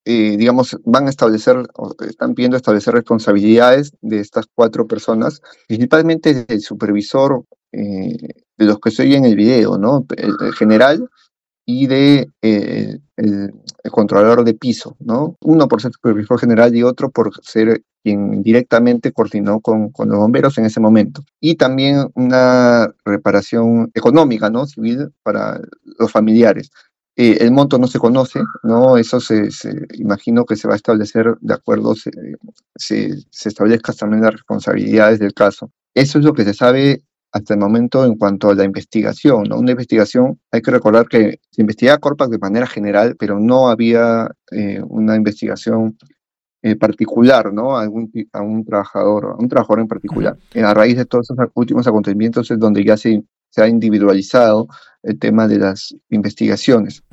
[0.06, 6.62] digamos, van a establecer, o están pidiendo establecer responsabilidades de estas cuatro personas, principalmente el
[6.62, 10.06] supervisor de los que se en el video, ¿no?
[10.18, 11.10] el general
[11.70, 13.54] y de eh, el,
[13.92, 15.36] controlador de piso, ¿no?
[15.42, 20.18] Uno por ser supervisor general y otro por ser quien directamente coordinó con, con, los
[20.18, 21.24] bomberos en ese momento.
[21.42, 24.66] Y también una reparación económica, ¿no?
[24.66, 25.60] Civil para
[26.00, 26.72] los familiares.
[27.18, 28.98] Eh, el monto no se conoce, ¿no?
[28.98, 29.50] Eso se,
[29.96, 32.12] imagino que se va a establecer de acuerdo, se,
[32.76, 35.70] se, se establezcan también las responsabilidades del caso.
[35.94, 37.04] Eso es lo que se sabe
[37.38, 39.44] hasta el momento en cuanto a la investigación.
[39.44, 39.60] ¿no?
[39.60, 44.30] Una investigación, hay que recordar que se investigaba Corpac de manera general, pero no había
[44.52, 45.98] eh, una investigación
[46.64, 47.78] eh, particular, ¿no?
[47.78, 50.38] A, algún, a un trabajador, a un trabajador en particular.
[50.56, 54.68] A raíz de todos esos últimos acontecimientos es donde ya se, se ha individualizado
[55.08, 57.04] el tema de las investigaciones.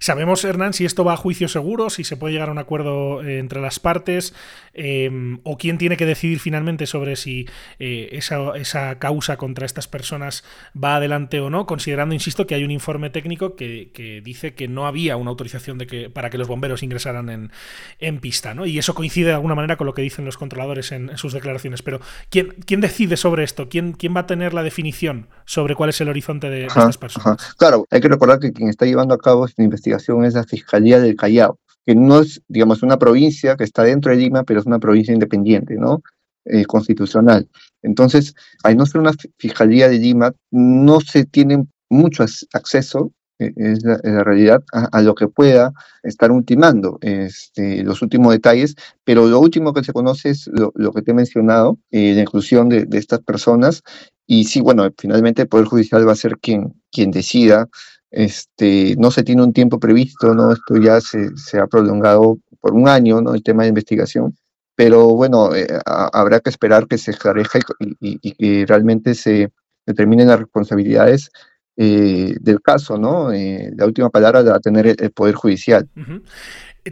[0.00, 3.22] ¿Sabemos, Hernán, si esto va a juicio seguro, si se puede llegar a un acuerdo
[3.22, 4.34] eh, entre las partes,
[4.74, 7.46] em, o quién tiene que decidir finalmente sobre si
[7.78, 10.42] eh, esa, causa contra estas personas
[10.76, 14.86] va adelante o no, considerando, insisto, que hay un informe técnico que, dice que no
[14.86, 17.52] había una autorización de que, para que los bomberos ingresaran en,
[18.00, 18.66] en pista, ¿no?
[18.66, 21.82] Y eso coincide de alguna manera con lo que dicen los controladores en, sus declaraciones.
[21.82, 23.68] Pero, ¿quién, ¿quién decide sobre esto?
[23.68, 27.19] ¿Quién, ¿Quién va a tener la definición sobre cuál es el horizonte de, estas personas?
[27.56, 31.00] Claro, hay que recordar que quien está llevando a cabo esta investigación es la Fiscalía
[31.00, 34.66] del Callao, que no es, digamos, una provincia que está dentro de Lima, pero es
[34.66, 36.02] una provincia independiente, ¿no?
[36.46, 37.48] Eh, constitucional.
[37.82, 43.82] Entonces, al no ser una Fiscalía de Lima, no se tiene mucho acceso e, es
[43.82, 49.72] la, realidad, a, lo que pueda estar ultimando este, los últimos detalles, pero lo último
[49.72, 53.82] que se conoce es lo, que te he mencionado, eh, la inclusión de, estas personas,
[54.32, 57.68] y sí, bueno, finalmente el Poder Judicial va a ser quien, quien decida,
[58.12, 60.52] este, no se tiene un tiempo previsto, ¿no?
[60.52, 63.34] Esto ya se, se ha prolongado por un año, ¿no?
[63.34, 64.36] El tema de investigación,
[64.76, 69.50] pero bueno, eh, habrá que esperar que se esclarezca y, que realmente se
[69.84, 71.32] determinen las responsabilidades
[71.76, 73.32] eh, del caso, ¿no?
[73.32, 75.88] Eh, la última palabra la va a tener el, Poder Judicial.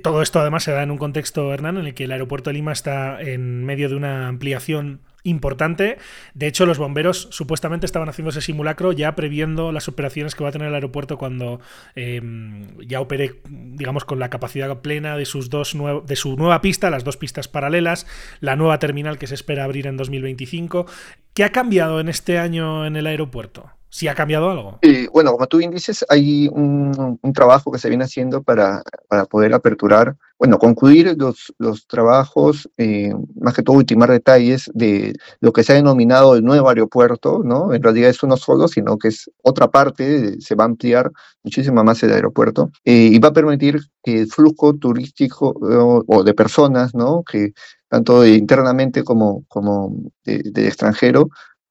[0.02, 2.54] Todo esto además se da en un contexto, Hernán, en el que el aeropuerto de
[2.54, 5.98] Lima está en medio de una ampliación importante.
[6.34, 10.50] De hecho, los bomberos supuestamente estaban haciendo ese simulacro ya previendo las operaciones que va
[10.50, 11.60] a tener el aeropuerto cuando
[11.94, 15.76] em, ya opere, digamos, con la capacidad plena de sus dos
[16.06, 18.06] de su nueva pista, las dos pistas paralelas,
[18.40, 20.86] la nueva terminal que se espera abrir en 2025.
[21.34, 23.77] ¿Qué ha cambiado en este año en el aeropuerto?
[23.98, 24.78] Si ha cambiado algo.
[24.82, 29.24] Eh, bueno, como tú bien dices, hay un, trabajo que se viene haciendo para, para
[29.24, 35.52] poder aperturar, bueno, concluir los, los trabajos, eh, más que todo ultimar detalles de lo
[35.52, 37.74] que se ha denominado el nuevo aeropuerto, ¿no?
[37.74, 41.10] En realidad es uno solo, sino que es otra parte, se va a ampliar
[41.42, 46.34] muchísimo más el aeropuerto eh, y va a permitir que el flujo turístico o, de
[46.34, 47.24] personas, ¿no?
[47.24, 47.52] Que
[47.88, 49.92] tanto internamente como, como
[50.24, 51.30] del extranjero,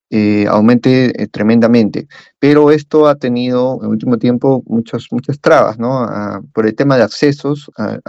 [0.10, 2.08] eh, aumente eh, tremendamente.
[2.39, 6.08] Pero esto ha tenido en el último tiempo muchas, muchas trabas, ¿no?
[6.54, 8.02] por el tema de accesos al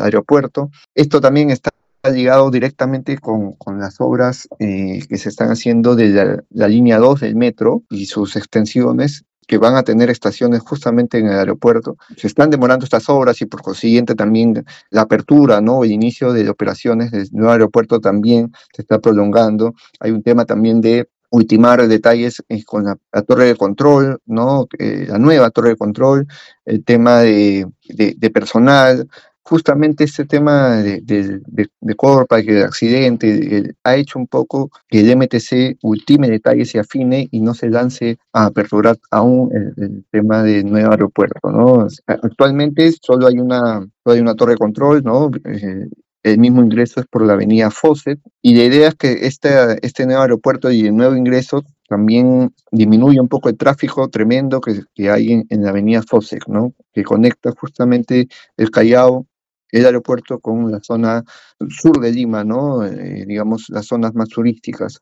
[0.00, 0.70] aeropuerto.
[0.94, 1.70] Esto también está
[2.10, 7.20] ligado directamente con, las obras eh, que se están haciendo de la, la, línea 2
[7.20, 11.96] del metro y sus extensiones que van a tener estaciones justamente en el aeropuerto.
[12.16, 15.84] Se están demorando estas obras y por consiguiente también la apertura, ¿no?
[15.84, 19.74] El inicio de operaciones del nuevo aeropuerto también se está prolongando.
[20.00, 24.66] Hay un tema también de ultimar detalles eh, con la, torre de control, ¿no?
[24.78, 26.26] Eh, la nueva torre de control,
[26.64, 29.08] el tema de, de, personal,
[29.42, 31.40] justamente este tema de, de,
[31.80, 36.78] de, Corpa, que el accidente, ha hecho un poco que el MTC ultime detalles y
[36.78, 41.86] afine y no se lance a aperturar aún el, tema del nuevo aeropuerto, ¿no?
[42.06, 45.30] Actualmente solo hay una, solo hay una torre de control, ¿no?
[45.44, 45.88] Eh,
[46.26, 49.48] el mismo ingreso es por la avenida Fawcett, y la idea es que este,
[49.86, 54.82] este nuevo aeropuerto y el nuevo ingreso también disminuye un poco el tráfico tremendo que,
[54.92, 56.72] que hay en, la avenida Fawcett, ¿no?
[56.92, 59.24] que conecta justamente el Callao,
[59.70, 61.22] el aeropuerto con la zona
[61.68, 62.84] sur de Lima, ¿no?
[62.84, 64.98] Eh, digamos las zonas más turísticas,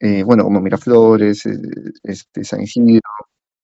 [0.00, 1.58] eh, bueno, como Miraflores, eh,
[2.02, 3.00] este, San Isidro,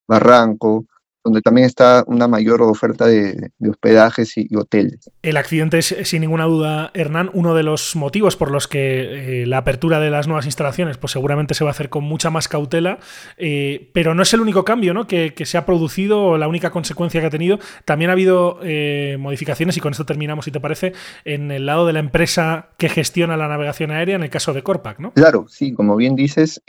[0.07, 0.85] Barranco,
[1.23, 5.09] donde también está una mayor oferta de, hospedajes y, hoteles.
[5.21, 9.45] El accidente es, sin ninguna duda, Hernán, uno de los motivos por los que eh,
[9.45, 12.47] la apertura de las nuevas instalaciones pues seguramente se va a hacer con mucha más
[12.47, 12.99] cautela,
[13.37, 15.07] eh, pero no es el único cambio ¿no?
[15.07, 17.59] que, se ha producido o la única consecuencia que ha tenido.
[17.85, 20.93] También ha habido eh, modificaciones, y con esto terminamos, si te parece,
[21.25, 24.63] en el lado de la empresa que gestiona la navegación aérea, en el caso de
[24.63, 25.11] Corpac, ¿no?
[25.13, 26.61] Claro, sí, como bien dices,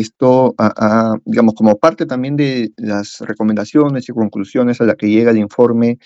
[0.00, 0.54] esto,
[1.24, 5.98] digamos, como parte también de las recomendaciones y conclusiones a las que llega el informe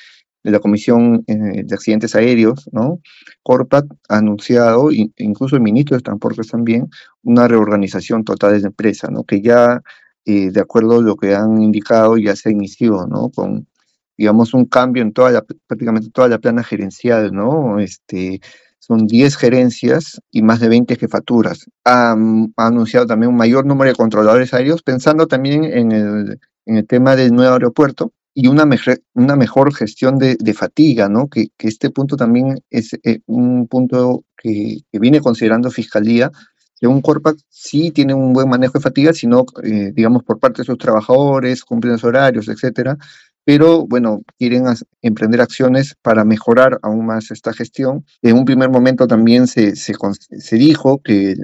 [0.42, 3.00] de la Comisión eh, de Accidentes Aéreos, ¿no?
[3.42, 6.88] Corpat ha anunciado, incluso el ministro de Transportes también,
[7.22, 9.24] una reorganización total de la empresa, ¿no?
[9.24, 9.82] Que ya,
[10.24, 13.30] eh, de acuerdo a lo que han indicado, ya se inició, ¿no?
[13.30, 13.68] Con,
[14.16, 17.78] digamos, un cambio en toda la, prácticamente toda la plana gerencial, ¿no?
[17.78, 18.40] Este,
[18.82, 21.66] son 10 gerencias y más de 20 jefaturas.
[21.84, 22.16] Ha,
[22.56, 27.14] anunciado también un mayor número de controladores aéreos, pensando también en el, en el tema
[27.14, 31.28] del nuevo aeropuerto y una, mejor, una mejor gestión de, de fatiga, ¿no?
[31.28, 36.32] Que, que, este punto también es eh, un punto que, que, viene considerando Fiscalía,
[36.80, 40.62] que un Corpac sí tiene un buen manejo de fatiga, sino, eh, digamos, por parte
[40.62, 42.98] de sus trabajadores, cumplen los horarios, etcétera,
[43.44, 44.64] pero bueno, quieren
[45.02, 48.04] emprender acciones para mejorar aún más esta gestión.
[48.22, 49.94] En un primer momento también se, se,
[50.38, 51.34] se dijo que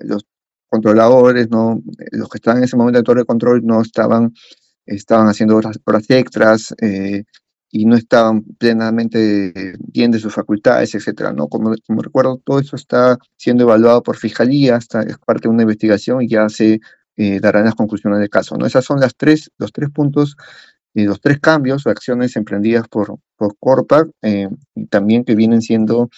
[0.00, 0.26] los
[0.68, 1.82] controladores, ¿no?
[2.12, 4.32] los que estaban en ese momento de torre de control no estaban
[4.86, 7.24] estaban haciendo horas, horas extras eh,
[7.70, 11.48] y no estaban plenamente bien de sus facultades, etcétera, ¿no?
[11.48, 15.62] Como, como recuerdo, todo eso está siendo evaluado por Fiscalía, está, es parte de una
[15.62, 16.80] investigación y ya se
[17.16, 18.66] eh, darán las conclusiones del caso, ¿no?
[18.66, 20.36] Esas son las tres, los tres puntos
[20.96, 25.60] y los tres cambios o acciones emprendidas por, por Corpac eh, y también que vienen
[25.60, 26.08] siendo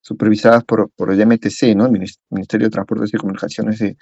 [0.00, 1.86] supervisadas por, por el MTC, ¿no?
[1.86, 1.92] el
[2.30, 3.96] Ministerio de Transportes y Comunicaciones de,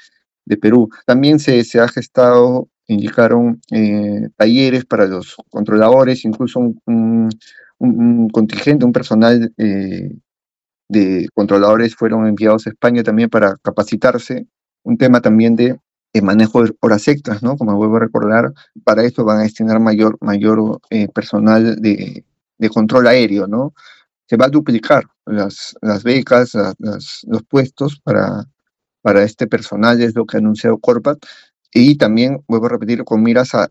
[0.47, 0.89] de Perú.
[1.05, 7.29] También se, se ha gestado, indicaron, eh, talleres para los controladores, incluso un,
[8.33, 10.17] contingente, un personal eh,
[10.89, 14.47] de controladores fueron enviados a España también para capacitarse.
[14.83, 15.79] Un tema también de,
[16.13, 17.57] de manejo de horas extras, ¿no?
[17.57, 18.53] Como vuelvo a recordar,
[18.85, 22.25] para esto van a destinar mayor, mayor eh, personal de,
[22.59, 23.75] de control aéreo, ¿no?
[24.27, 28.47] Se va a duplicar las, las becas, las, los puestos para,
[29.03, 31.19] para este personal, es lo que ha anunciado Corpat,
[31.73, 33.67] y también, vuelvo a repetir, con miras a,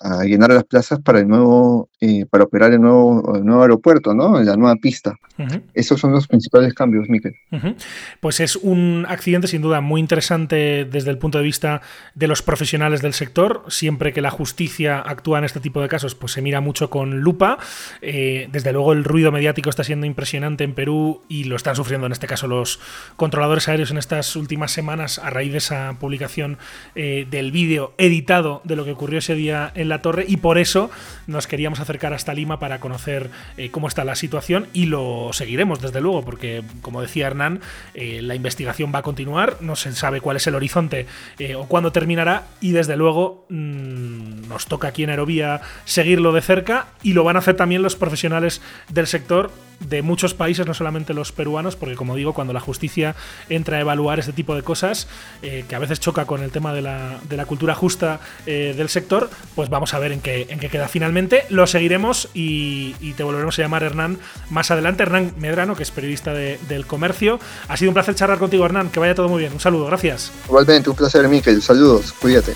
[0.00, 4.14] a llenar las plazas para el nuevo, eh, para operar el nuevo, el nuevo aeropuerto,
[4.14, 4.40] ¿no?
[4.42, 5.14] La nueva pista.
[5.36, 5.62] Uh -huh.
[5.74, 7.34] Esos son los principales cambios, Miquel.
[7.52, 7.74] Uh -huh.
[8.20, 11.82] Pues es un accidente sin duda muy interesante desde el punto de vista
[12.14, 13.62] de los profesionales del sector.
[13.68, 17.20] Siempre que la justicia actúa en este tipo de casos, pues se mira mucho con
[17.20, 17.58] lupa.
[18.00, 22.06] Eh, desde luego el ruido mediático está siendo impresionante en Perú y lo están sufriendo
[22.06, 22.80] en este caso los
[23.16, 26.56] controladores aéreos en estas últimas semanas a raíz de esa publicación
[26.94, 30.56] eh, del vídeo editado de lo que ocurrió ese día en la torre y por
[30.56, 30.90] eso
[31.26, 35.80] nos queríamos acercar hasta Lima para conocer eh, cómo está la situación y lo seguiremos
[35.80, 37.60] desde luego porque como decía Hernán
[37.94, 41.06] eh, la investigación va a continuar no se sabe cuál es el horizonte
[41.38, 46.40] eh, o cuándo terminará y desde luego mmm, nos toca aquí en Aerovía seguirlo de
[46.40, 49.50] cerca y lo van a hacer también los profesionales del sector
[49.80, 53.16] de muchos países, no solamente los peruanos, porque como digo, cuando la justicia
[53.48, 55.08] entra a evaluar este tipo de cosas,
[55.42, 58.74] eh, que a veces choca con el tema de la, de la cultura justa eh,
[58.76, 61.44] del sector, pues vamos a ver en qué, en qué queda finalmente.
[61.48, 64.18] Lo seguiremos y, te volveremos a llamar Hernán
[64.50, 65.02] más adelante.
[65.02, 67.40] Hernán Medrano, que es periodista de, del comercio.
[67.68, 68.90] Ha sido un placer charlar contigo, Hernán.
[68.90, 69.52] Que vaya todo muy bien.
[69.52, 70.32] Un saludo, gracias.
[70.46, 71.60] Igualmente, un placer, Miquel.
[71.60, 72.54] Saludos, cuídate.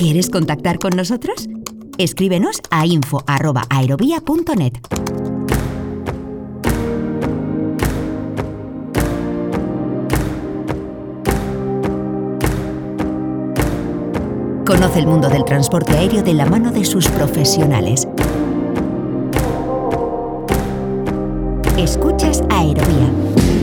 [0.00, 1.46] ¿Quieres contactar con nosotros?
[1.98, 4.72] Escríbenos a info.aerobia.net.
[14.64, 18.08] Conoce el mundo del transporte aéreo de la mano de sus profesionales.
[21.76, 23.59] Escuchas Aerovía.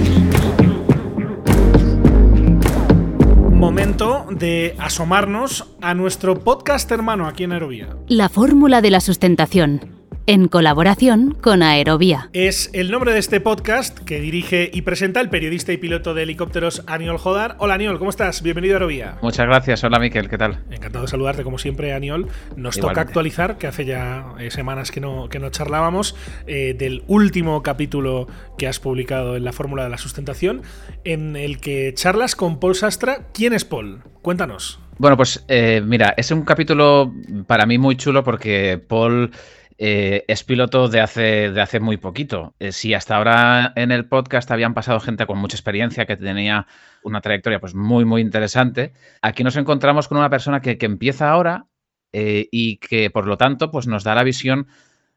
[3.77, 7.95] Momento de asomarnos a nuestro podcast hermano aquí en Aerovía.
[8.07, 9.96] La fórmula de la sustentación
[10.27, 12.29] en colaboración con Aerovía.
[12.33, 16.23] Es el nombre de este podcast que dirige y presenta el periodista y piloto de
[16.23, 17.55] helicópteros Aniol Jodar.
[17.59, 18.41] Hola Aniol, ¿cómo estás?
[18.41, 19.17] Bienvenido a Aerovía.
[19.21, 20.65] Muchas gracias, hola Miquel, ¿qué tal?
[20.69, 22.27] Encantado de saludarte como siempre Aniol.
[22.57, 22.81] Nos Igualmente.
[22.81, 26.13] toca actualizar, que hace ya eh, semanas que no, que no charlábamos,
[26.45, 30.61] eh, del último capítulo que has publicado en la fórmula de la sustentación,
[31.05, 33.27] en el que charlas con Paul Sastra.
[33.33, 34.01] ¿Quién es Paul?
[34.21, 34.81] Cuéntanos.
[34.97, 37.13] Bueno, pues eh, mira, es un capítulo
[37.45, 39.31] para mí muy chulo porque Paul...
[39.79, 42.55] Eh, es piloto de hace, de hace muy poquito.
[42.59, 46.65] Eh, si hasta ahora en el podcast habían pasado gente con mucha experiencia que tenía
[47.03, 51.29] una trayectoria pues muy, muy interesante, aquí nos encontramos con una persona que, que empieza
[51.29, 51.67] ahora
[52.11, 54.67] eh, y que por lo tanto pues nos da la visión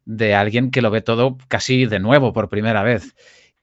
[0.05, 3.15] de alguien que lo ve todo casi de nuevo por primera vez.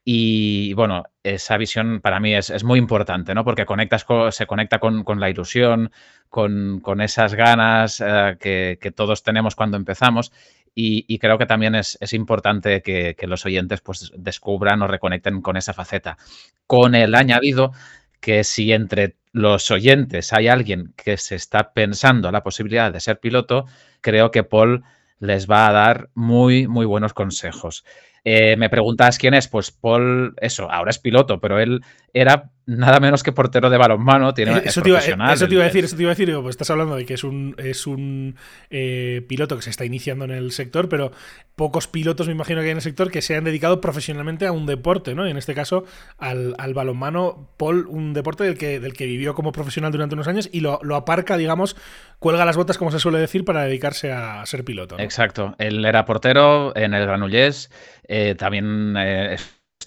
[0.04, 3.44] Y bueno, esa visión para mí es, es muy importante, ¿no?
[3.44, 3.66] Porque
[4.30, 5.92] se conecta con, con, la ilusión,
[6.30, 8.02] con, con esas ganas
[8.40, 10.32] que, que, todos tenemos cuando empezamos.
[10.80, 15.42] Y, creo que también es, es importante que, que, los oyentes pues, descubran o reconecten
[15.42, 16.16] con esa faceta.
[16.68, 17.72] Con el añadido
[18.20, 23.18] que si entre los oyentes hay alguien que se está pensando la posibilidad de ser
[23.18, 23.66] piloto,
[24.00, 24.84] creo que Paul
[25.18, 27.84] les va a dar muy, muy buenos consejos.
[28.22, 31.80] Eh, me preguntas quién es, pues Paul, eso, ahora es piloto, pero él
[32.12, 35.66] era nada menos que portero de balonmano, tiene eso, te iba, eso te iba a
[35.66, 38.36] decir, eso te iba a decir, pues estás hablando de que es un, es un
[38.68, 41.10] eh, piloto que se está iniciando en el sector, pero
[41.56, 44.52] pocos pilotos me imagino que hay en el sector que se han dedicado profesionalmente a
[44.52, 45.26] un deporte, ¿no?
[45.26, 45.86] Y en este caso
[46.18, 50.28] al, al balonmano, Paul, un deporte del que, del que vivió como profesional durante unos
[50.28, 51.74] años y lo, lo, aparca, digamos,
[52.18, 54.98] cuelga las botas, como se suele decir, para dedicarse a ser piloto.
[54.98, 55.02] ¿no?
[55.02, 57.70] Exacto, él era portero en el Granollers,
[58.06, 58.94] eh, también...
[58.98, 59.38] Eh,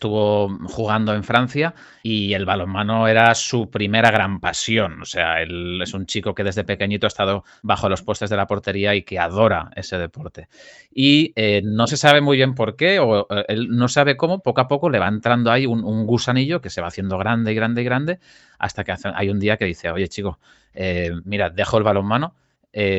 [0.02, 5.00] estuvo jugando en Francia y el balonmano era su primera gran pasión.
[5.04, 8.36] O sea, él es un chico que desde pequeñito ha estado bajo los postes de
[8.36, 10.48] la portería y que adora ese deporte.
[10.92, 14.40] Y eh, no se sabe muy bien por qué, o eh, él no sabe cómo,
[14.40, 17.56] poco a poco le va entrando ahí un, gusanillo que se va haciendo grande y
[17.56, 18.20] grande y grande,
[18.58, 20.40] hasta que hay un día que dice, oye chico,
[20.74, 22.34] eh, mira, dejo el balonmano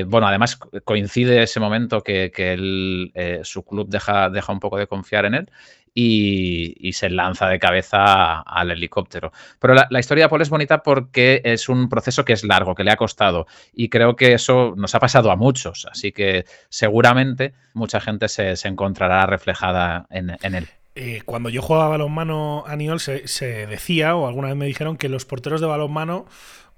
[0.07, 2.31] bueno, además coincide ese momento que,
[3.43, 5.51] su club deja un poco de confiar en él
[5.95, 9.33] y, se lanza de cabeza al helicóptero.
[9.59, 12.85] Pero la, historia de Paul es bonita porque es un proceso que es largo, que
[12.85, 17.55] le ha costado y creo que eso nos ha pasado a muchos, así que seguramente
[17.75, 20.69] mucha gente se, encontrará reflejada en, él.
[20.95, 24.97] Eh, cuando yo jugaba balonmano a Niol se, se decía, o alguna vez me dijeron,
[24.97, 26.27] que los porteros de balonmano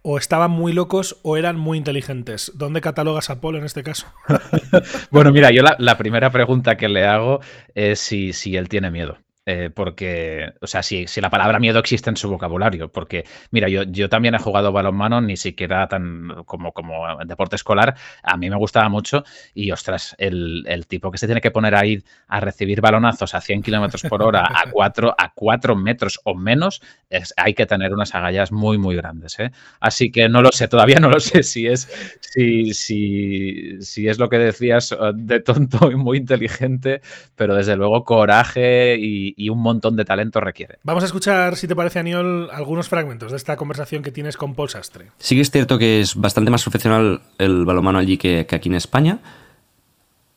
[0.07, 2.53] o estaban muy locos o eran muy inteligentes.
[2.55, 4.07] ¿Dónde catalogas a Paul en este caso?
[5.11, 7.41] bueno, mira, yo la, primera pregunta que le hago
[7.75, 9.17] es si, si él tiene miedo.
[9.47, 13.69] Eh, porque, o sea, si, si, la palabra miedo existe en su vocabulario, porque, mira,
[13.69, 18.49] yo, yo también he jugado balonmano, ni siquiera tan como, como deporte escolar, a mí
[18.49, 19.23] me gustaba mucho
[19.53, 23.43] y, ostras, el, el tipo que se tiene que poner ahí a recibir balonazos a
[23.43, 26.81] 100 kilómetros por hora, a 4, a 4 metros o menos,
[27.11, 29.39] es, hay que tener unas agallas muy, muy grandes.
[29.41, 29.51] ¿eh?
[29.79, 31.87] Así que no lo sé, todavía no lo sé si es,
[32.21, 37.03] si, si, si es lo que decías eh, de tonto y muy inteligente,
[37.37, 40.79] pero desde luego coraje y y, un montón de talento requiere.
[40.83, 44.55] Vamos a escuchar, si te parece, Aniol, algunos fragmentos de esta conversación que tienes con
[44.55, 45.11] Paul Sastre.
[45.19, 48.75] Sí que es cierto que es bastante más profesional el balonmano allí que, aquí en
[48.75, 49.19] España,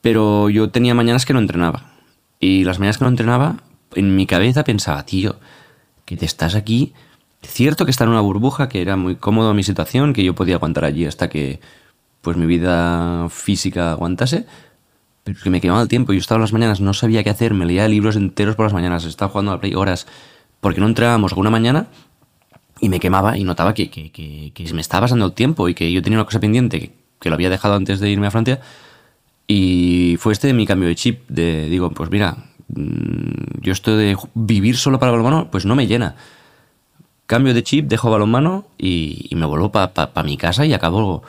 [0.01, 1.93] pero yo tenía mañanas que no entrenaba.
[2.39, 3.57] Y las mañanas que no entrenaba,
[3.95, 5.39] en mi cabeza pensaba, tío,
[6.05, 6.93] que te estás aquí.
[7.41, 10.55] Cierto que está en una burbuja, que era muy cómodo mi situación, que yo podía
[10.55, 11.59] aguantar allí hasta que
[12.21, 14.47] pues mi vida física aguantase,
[15.28, 16.13] pero que me quemaba el tiempo.
[16.13, 18.73] Yo estaba en las mañanas, no sabía qué hacer, me leía libros enteros por las
[18.73, 20.07] mañanas, estaba jugando a la Play horas,
[20.61, 21.88] porque no entrábamos alguna mañana
[22.80, 25.91] y me quemaba y notaba que, que, que, me estaba pasando el tiempo y que
[25.91, 28.61] yo tenía una cosa pendiente que, lo había dejado antes de irme a Francia.
[29.47, 32.38] Y fue este mi cambio de chip, de digo, pues mira,
[32.69, 36.15] mm, yo esto de vivir solo para balonmano, pues no me llena.
[37.25, 41.23] Cambio de chip, dejo balonmano y, me vuelvo para pa, mi casa y acabo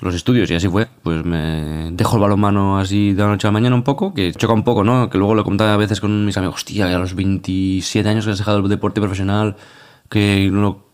[0.00, 0.88] los estudios y así fue.
[1.02, 4.32] Pues me dejo el balonmano así de la noche a la mañana un poco, que
[4.32, 5.10] choca un poco, ¿no?
[5.10, 8.30] Que luego lo contaba a veces con mis amigos, hostia, a los 27 años que
[8.32, 9.56] has dejado el deporte profesional,
[10.08, 10.50] que,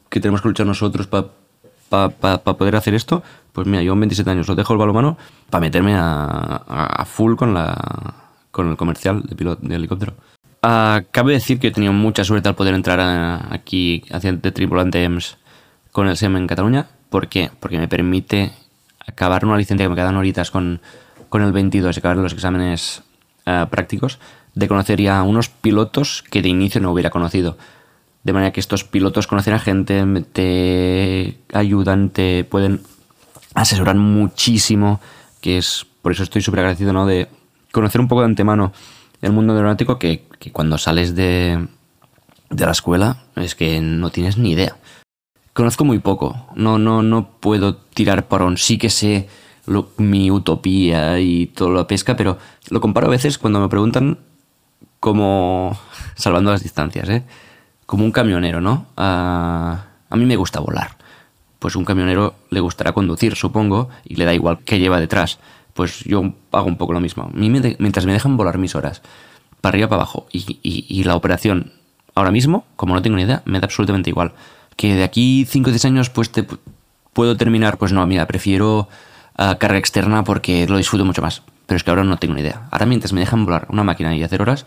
[0.08, 1.28] que tenemos que luchar nosotros para
[1.88, 2.08] pa,
[2.56, 3.22] poder hacer esto.
[3.52, 5.16] Pues mira, yo en 27 años lo dejo el balonmano
[5.50, 7.76] para meterme a, full con, la,
[8.50, 10.14] con el comercial de, piloto, de helicóptero.
[10.62, 12.98] Uh, cabe decir que he tenido mucha suerte al poder entrar
[13.52, 15.36] aquí hacia de tripulante EMS
[15.92, 16.86] con el SEM en Cataluña.
[17.10, 17.50] ¿Por qué?
[17.60, 18.50] Porque me permite
[19.14, 20.80] acabar una licencia que me quedan horitas con,
[21.28, 23.02] con el 22 y acabar los exámenes
[23.46, 24.18] eh, prácticos,
[24.54, 27.56] de conocer ya unos pilotos que de inicio no hubiera conocido.
[28.22, 32.80] De manera que estos pilotos conocen a gente, te ayudan, te pueden
[33.54, 35.00] asesorar muchísimo,
[35.40, 37.06] que es por eso estoy súper agradecido ¿no?
[37.06, 37.28] de
[37.72, 38.72] conocer un poco de antemano
[39.22, 41.66] el mundo aeronáutico que, que cuando sales de,
[42.50, 44.76] de la escuela es que no tienes ni idea.
[45.54, 46.48] Conozco muy poco.
[46.56, 49.28] No, no, no puedo tirar un Sí que sé
[49.96, 52.38] mi utopía y todo lo pesca, pero
[52.70, 54.18] lo comparo a veces cuando me preguntan
[54.98, 55.78] como,
[56.16, 57.22] salvando las distancias, ¿eh?
[57.86, 58.86] como un camionero, ¿no?
[58.96, 60.96] A, a mí me gusta volar.
[61.60, 65.38] Pues un camionero le gustará conducir, supongo, y le da igual qué lleva detrás.
[65.72, 67.24] Pues yo hago un poco lo mismo.
[67.24, 69.02] A mí mientras me dejan volar mis horas,
[69.60, 71.72] para arriba, para abajo, y, y la operación
[72.14, 74.34] ahora mismo, como no tengo ni idea, me da absolutamente igual
[74.76, 76.44] que de aquí 5 o 10 años pues te
[77.12, 78.88] puedo terminar, pues no, mira, prefiero
[79.38, 81.42] uh, carga externa porque lo disfruto mucho más.
[81.66, 82.68] Pero es que ahora no tengo ni idea.
[82.70, 84.66] Ahora mientras me dejan volar una máquina y hacer horas,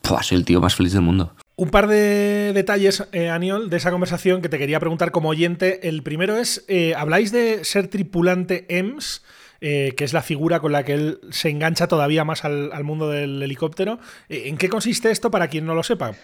[0.00, 1.34] pues soy el tío más feliz del mundo.
[1.54, 5.88] Un par de detalles, eh, Aniol, de esa conversación que te quería preguntar como oyente.
[5.88, 9.22] El primero es, eh, habláis de ser tripulante EMS.
[9.64, 13.08] Eh, que es la figura con la que él se engancha todavía más al, mundo
[13.08, 14.00] del helicóptero.
[14.28, 16.16] Eh, ¿En qué consiste esto para quien no lo sepa?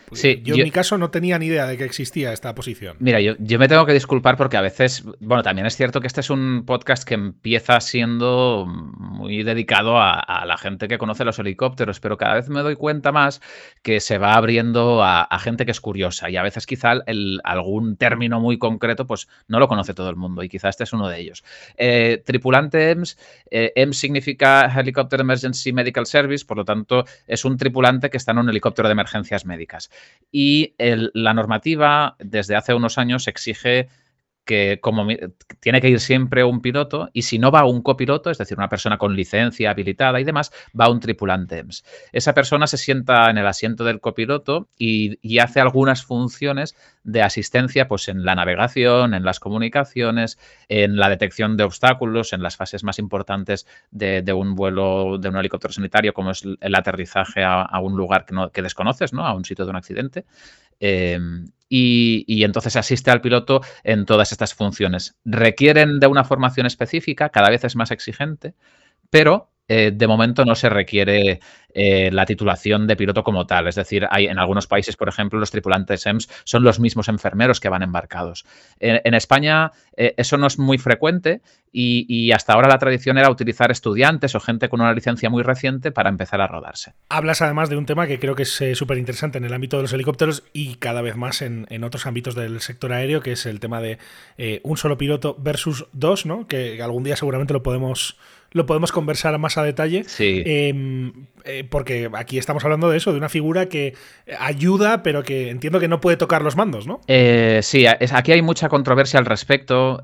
[0.42, 2.96] yo, en mi caso no tenía ni idea de que existía esta posición.
[2.98, 6.08] Mira, yo, yo, me tengo que disculpar porque a veces, bueno, también es cierto que
[6.08, 11.38] este es un podcast que empieza siendo muy dedicado a, la gente que conoce los
[11.38, 13.40] helicópteros, pero cada vez me doy cuenta más
[13.82, 17.96] que se va abriendo a, gente que es curiosa y a veces quizá el, algún
[17.96, 21.08] término muy concreto pues no lo conoce todo el mundo y quizá este es uno
[21.08, 21.44] de ellos.
[21.76, 23.16] Eh, tripulante EMS
[23.50, 28.32] eh, M significa Helicopter Emergency Medical Service, por lo tanto, es un tripulante que está
[28.32, 29.90] en un helicóptero de emergencias médicas.
[30.30, 33.88] Y la normativa desde hace unos años exige
[34.48, 35.06] que como
[35.60, 38.70] tiene que ir siempre un piloto y si no va un copiloto, es decir, una
[38.70, 41.84] persona con licencia habilitada y demás, va un tripulante EMS.
[42.12, 46.74] Esa persona se sienta en el asiento del copiloto y, hace algunas funciones
[47.04, 50.38] de asistencia pues, en la navegación, en las comunicaciones,
[50.68, 55.36] en la detección de obstáculos, en las fases más importantes de, un vuelo de un
[55.36, 59.26] helicóptero sanitario, como es el aterrizaje a, un lugar que, no, que desconoces, ¿no?
[59.26, 60.24] a un sitio de un accidente.
[60.80, 65.16] Em, y, entonces asiste al piloto en todas estas funciones.
[65.24, 68.54] Requieren de una formación específica, cada vez es más exigente,
[69.10, 71.40] pero eh, de momento no se requiere
[71.74, 73.68] eh, la titulación de piloto como tal.
[73.68, 77.60] Es decir, hay en algunos países, por ejemplo, los tripulantes EMS son los mismos enfermeros
[77.60, 78.46] que van embarcados.
[78.80, 83.70] En, España eh, eso no es muy frecuente y, hasta ahora la tradición era utilizar
[83.70, 86.94] estudiantes o gente con una licencia muy reciente para empezar a rodarse.
[87.10, 89.82] Hablas además de un tema que creo que es súper interesante en el ámbito de
[89.82, 93.60] los helicópteros y cada vez más en, otros ámbitos del sector aéreo, que es el
[93.60, 93.98] tema de
[94.62, 96.46] un solo piloto versus dos, ¿no?
[96.46, 98.16] que algún día seguramente lo podemos
[98.50, 100.04] lo podemos conversar más a detalle.
[100.04, 100.42] Sí.
[100.44, 103.94] Em, eh, porque aquí estamos hablando de eso, de una figura que
[104.38, 107.00] ayuda, pero que entiendo que no puede tocar los mandos, ¿no?
[107.06, 110.02] Eh, sí, aquí hay mucha controversia al respecto.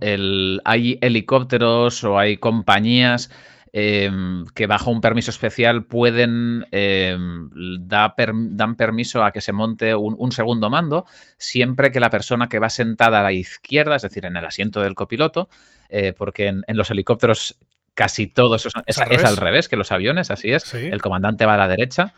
[0.64, 3.30] hay helicópteros o hay compañías.
[3.76, 7.50] Em, que bajo un permiso especial pueden em,
[7.88, 11.06] dan permiso a que se monte un, segundo mando,
[11.38, 14.80] siempre que la persona que va sentada a la izquierda, es decir, en el asiento
[14.80, 15.48] del copiloto,
[15.88, 17.58] eh, porque en, los helicópteros
[17.94, 20.74] casi todo eso es, al revés que los aviones, así es.
[20.74, 22.12] El comandante va a la derecha,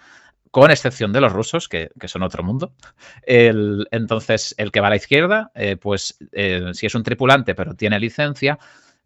[0.50, 2.72] con excepción de los rusos, que, son otro mundo.
[3.26, 7.74] entonces, el que va a la izquierda, eh, pues eh, si es un tripulante pero
[7.74, 8.58] tiene licencia,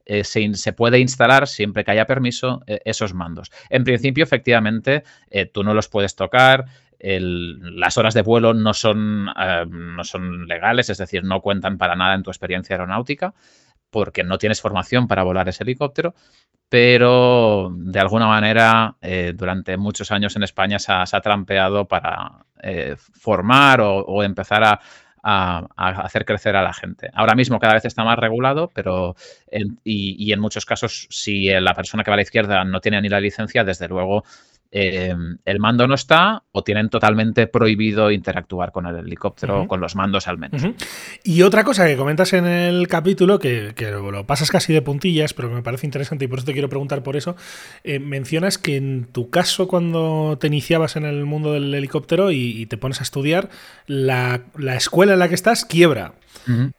[0.06, 3.50] eh, se, puede instalar siempre que haya permiso esos mandos.
[3.68, 5.04] En principio, efectivamente,
[5.52, 6.66] tú no los puedes tocar.
[7.00, 12.14] las horas de vuelo no son, no son legales, es decir, no cuentan para nada
[12.14, 13.34] en tu experiencia aeronáutica
[13.90, 16.14] porque no tienes formación para volar ese helicóptero,
[16.70, 22.94] pero de alguna manera eh, durante muchos años en España se ha, trampeado para eh,
[22.96, 24.80] formar o, empezar a,
[25.76, 27.10] hacer crecer a la gente.
[27.12, 29.16] Ahora mismo cada vez está más regulado, pero
[29.84, 33.08] y, en muchos casos si la persona que va a la izquierda no tiene ni
[33.08, 34.22] la licencia, desde luego
[34.72, 35.14] eh,
[35.44, 39.96] el mando no está o tienen totalmente prohibido interactuar con el helicóptero o con los
[39.96, 40.62] mandos al menos.
[41.24, 45.48] Y otra cosa que comentas en el capítulo, que, lo pasas casi de puntillas, pero
[45.48, 47.36] que me parece interesante y por eso te quiero preguntar por eso,
[47.82, 52.66] eh, mencionas que en tu caso cuando te iniciabas en el mundo del helicóptero y,
[52.66, 53.48] te pones a estudiar,
[53.86, 56.12] la, la escuela en la que estás quiebra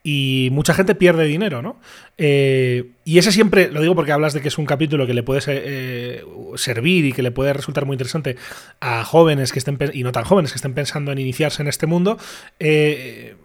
[0.03, 1.77] y mucha gente pierde dinero, ¿no?
[2.17, 5.23] Eh, y ese siempre, lo digo porque hablas de que es un capítulo que le
[5.23, 6.23] puede eh,
[6.55, 8.37] servir y que le puede resultar muy interesante
[8.79, 11.87] a jóvenes que estén, y no tan jóvenes, que estén pensando en iniciarse en este
[11.87, 12.17] mundo.
[12.59, 13.35] Eh,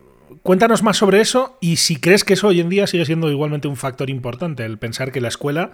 [0.43, 3.69] cuéntanos más sobre eso y si crees que eso hoy en día sigue siendo igualmente
[3.69, 5.71] un factor importante, el pensar que la escuela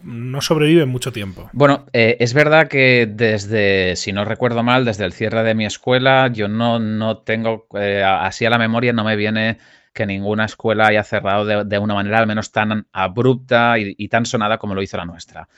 [0.00, 1.50] no sobrevive mucho tiempo.
[1.52, 6.30] Bueno, es verdad que desde, si no recuerdo mal, desde el cierre de mi escuela,
[6.32, 9.58] yo no, no tengo, así a la memoria no me viene
[9.98, 14.56] que ninguna escuela haya cerrado de, una manera al menos tan abrupta y, tan sonada
[14.56, 15.48] como lo hizo la nuestra.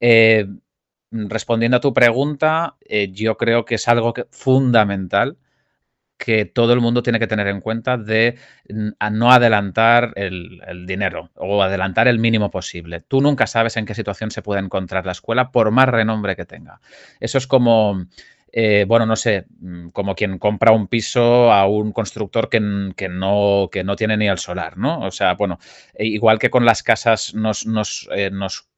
[0.00, 0.44] Eh,
[1.12, 5.36] respondiendo a tu pregunta, eh, yo creo que es algo fundamental
[6.18, 8.36] que todo el mundo tiene que tener en cuenta de
[8.68, 13.02] no adelantar el, dinero o adelantar el mínimo posible.
[13.02, 16.44] Tú nunca sabes en qué situación se puede encontrar la escuela por más renombre que
[16.44, 16.80] tenga.
[17.20, 18.06] Eso es como
[18.58, 23.68] eh, bueno, no sé, mm, como quien compra un piso a un constructor que, no,
[23.70, 25.00] que no tiene ni el solar, ¿no?
[25.00, 25.58] O sea, bueno,
[25.92, 28.30] e igual que con las casas nos, nos, eh,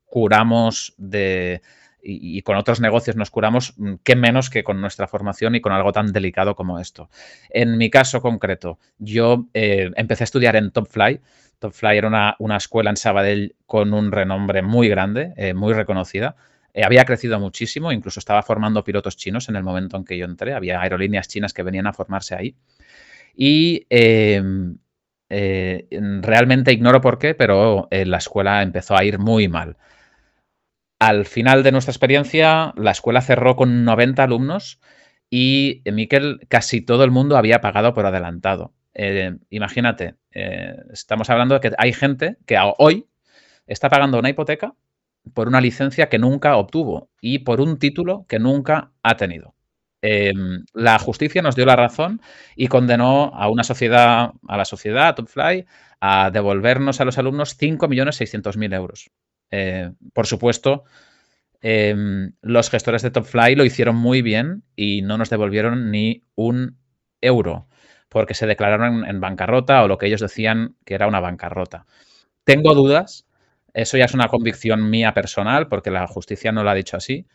[0.07, 1.63] curamos de,
[2.03, 5.73] y, con otros negocios nos curamos, mm, qué menos que con nuestra formación y con
[5.73, 7.09] algo tan delicado como esto.
[7.49, 11.21] En mi caso concreto, yo eh, empecé a estudiar en Top Fly.
[11.61, 16.35] Top Fly era una, una, escuela en Sabadell con un renombre muy grande, muy reconocida.
[16.75, 20.25] Eh, había crecido muchísimo, incluso estaba formando pilotos chinos en el momento en que yo
[20.25, 20.55] entré.
[20.55, 22.57] Había aerolíneas chinas que venían a formarse ahí.
[23.35, 24.79] Y em,
[25.31, 25.89] eh,
[26.23, 29.77] realmente ignoro por qué, pero eh, la escuela empezó a ir muy mal.
[31.01, 34.81] Al final de nuestra experiencia, la escuela cerró con 90 alumnos
[35.31, 38.75] y, Miquel, casi todo el mundo había pagado por adelantado.
[39.51, 40.17] imagínate,
[40.93, 43.07] estamos hablando de que hay gente que hoy
[43.69, 44.75] está pagando una hipoteca
[45.35, 49.55] por una licencia que nunca obtuvo y por un título que nunca ha tenido.
[50.01, 52.21] Em, la justicia nos dio la razón
[52.55, 55.67] y condenó a una sociedad, a la sociedad, a Topfly,
[56.01, 59.11] a devolvernos a los alumnos 5.600.000 euros.
[59.51, 60.85] Eh, por supuesto,
[61.61, 66.79] em, los gestores de Topfly lo hicieron muy bien y no nos devolvieron ni un
[67.21, 67.67] euro.
[68.11, 71.87] porque se declararon en, en bancarrota o lo que ellos decían que era una bancarrota.
[72.45, 73.28] Tengo dudas,
[73.83, 77.27] eso ya es una convicción mía personal, porque la justicia no lo ha dicho así,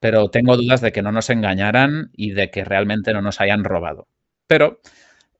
[0.00, 3.64] pero tengo dudas de que no nos engañaran y de que realmente no nos hayan
[3.64, 4.08] robado.
[4.46, 4.80] Pero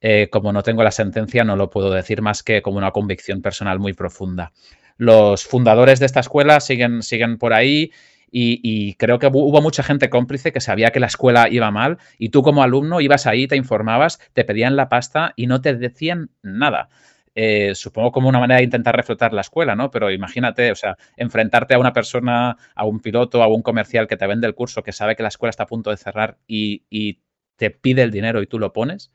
[0.01, 3.43] eh, como no tengo la sentencia, no lo puedo decir más que como una convicción
[3.43, 4.53] personal muy profunda.
[4.99, 7.93] Los fundadores de esta escuela siguen, siguen por ahí
[8.31, 11.99] y, y, creo que hubo mucha gente cómplice que sabía que la escuela iba mal
[12.19, 15.75] y tú como alumno ibas ahí, te informabas, te pedían la pasta y no te
[15.75, 16.89] decían nada.
[17.39, 19.91] Eh, supongo como una manera de intentar reflotar la escuela, ¿no?
[19.91, 24.17] Pero imagínate, o sea, enfrentarte a una persona, a un piloto, a un comercial que
[24.17, 27.21] te vende el curso, que sabe que la escuela está a punto de cerrar y,
[27.57, 29.11] te pide el dinero y tú lo pones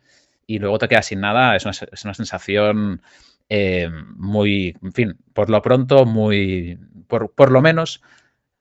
[0.47, 3.01] y luego te quedas sin nada, es una, es una sensación
[3.49, 8.01] eh, muy, en fin, por lo pronto, muy, por, por lo menos,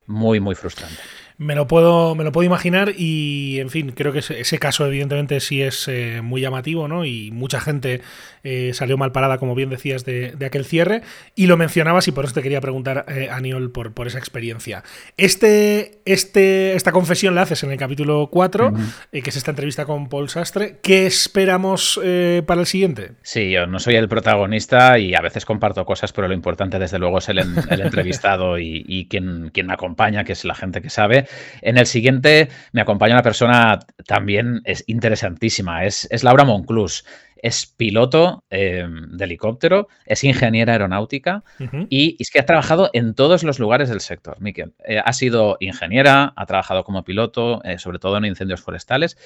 [0.06, 1.00] muy, muy frustrante.
[1.40, 4.84] Me lo puedo, me lo puedo imaginar y, en fin, creo que ese, ese caso
[4.86, 7.06] evidentemente sí es eh, muy llamativo, ¿no?
[7.06, 8.02] Y mucha gente
[8.44, 11.02] eh, salió mal parada, como bien decías, de, de, aquel cierre.
[11.34, 14.82] Y lo mencionabas y por eso te quería preguntar, eh, Aniol, por, por esa experiencia.
[15.16, 19.22] Este, este, esta confesión la haces en el capítulo 4, uh -huh.
[19.22, 20.78] que es esta entrevista con Paul Sastre.
[20.82, 22.00] ¿Qué esperamos
[22.46, 23.12] para el siguiente?
[23.22, 26.98] Sí, yo no soy el protagonista y a veces comparto cosas, pero lo importante, desde
[26.98, 30.80] luego, es el, el entrevistado y, y quien, quien me acompaña, que es la gente
[30.80, 31.26] que sabe.
[31.62, 37.04] En el siguiente me acompaña una persona también es interesantísima, es, es Laura Monclús.
[37.42, 41.86] Es piloto eh, de helicóptero, es ingeniera aeronáutica uh -huh.
[41.90, 44.74] y, es que ha trabajado en todos los lugares del sector, Miquel.
[44.86, 49.16] Eh, ha sido ingeniera, ha trabajado como piloto, eh, sobre todo en incendios forestales,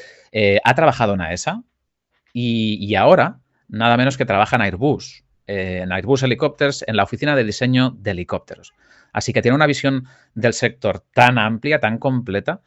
[0.64, 1.62] ha trabajado en AESA
[2.32, 3.38] y, y, ahora
[3.68, 8.12] nada menos que trabaja en Airbus, en Airbus Helicopters, en la oficina de diseño de
[8.12, 8.72] helicópteros.
[9.12, 12.60] Así que tiene una visión del sector tan amplia, tan completa,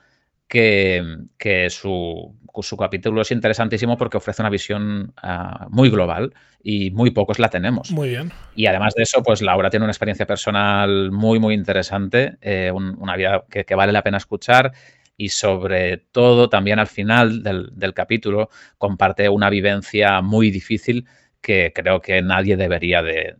[0.48, 1.04] que,
[1.38, 6.34] que su, su, capítulo es interesantísimo porque ofrece una visión uh, muy global
[6.64, 7.92] y muy pocos la tenemos.
[7.92, 8.32] Muy bien.
[8.56, 12.96] Y además de eso, pues Laura tiene una experiencia personal muy, muy interesante, eh, un,
[13.00, 14.72] una vida que, que, vale la pena escuchar
[15.18, 21.06] y sobre todo también al final del, del capítulo comparte una vivencia muy difícil
[21.42, 23.36] que creo que nadie debería de,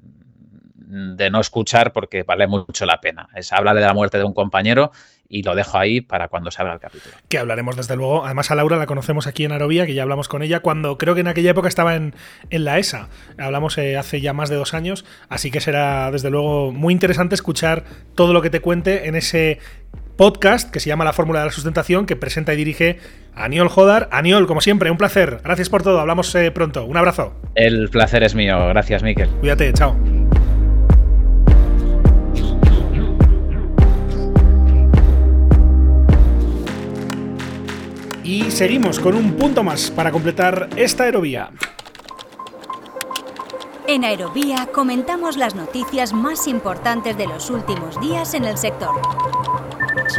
[0.88, 3.28] de no escuchar porque vale mucho la pena.
[3.36, 4.92] Es hablar de la muerte de un compañero
[5.30, 7.16] y lo dejo ahí para cuando salga el capítulo.
[7.30, 8.26] Que hablaremos desde luego.
[8.26, 11.16] Además a Laura la conocemos aquí en Arovía, que ya hablamos con ella cuando creo
[11.16, 12.14] que en aquella época estaba en,
[12.50, 13.10] en la ESA.
[13.38, 17.36] Hablamos eh, hace ya más de dos años, así que será desde luego muy interesante
[17.36, 17.84] escuchar
[18.16, 19.60] todo lo que te cuente en ese
[20.18, 23.00] podcast que se llama La Fórmula de la Sustentación, que presenta y dirige
[23.36, 24.10] Aniol Jodar.
[24.12, 25.40] Aniol, como siempre, un placer.
[25.44, 26.00] Gracias por todo.
[26.00, 26.86] Hablamos eh, pronto.
[26.86, 27.40] Un abrazo.
[27.56, 28.68] El placer es mío.
[28.70, 29.30] Gracias, Miquel.
[29.40, 29.72] Cuídate.
[29.74, 29.96] Chao.
[38.28, 41.50] Y seguimos con un punto más para completar esta aerovía.
[43.88, 49.00] En Aerovía comentamos las noticias más importantes de los últimos días en el sector.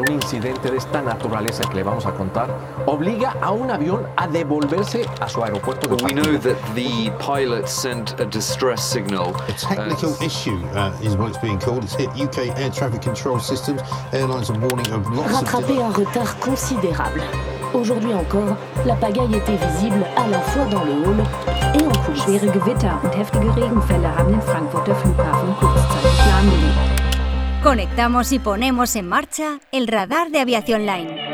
[0.09, 2.49] Un incidente de esta naturaleza que le vamos a contar
[2.87, 7.67] obliga a un avión a devolverse a su aeropuerto de We know that the pilot
[7.69, 9.35] sent a distress signal.
[9.49, 11.85] A technical uh, issue uh, is what it's being called.
[11.85, 13.83] It's hit UK air traffic control systems.
[14.15, 17.48] Airlines are warning of lots Rattraper un retard considérable.
[17.75, 18.57] Aujourd'hui encore,
[18.87, 21.25] la pagaille était visible à la fois dans le Hall
[21.75, 22.23] et en coulisses.
[22.23, 27.63] Schwere Gewitter und heftige Regenfälle haben den Frankfurter Flughafen kurzzeitig lahmgelegt.
[27.63, 31.28] Conectamos y ponemos en marcha el radar de Aviación Line.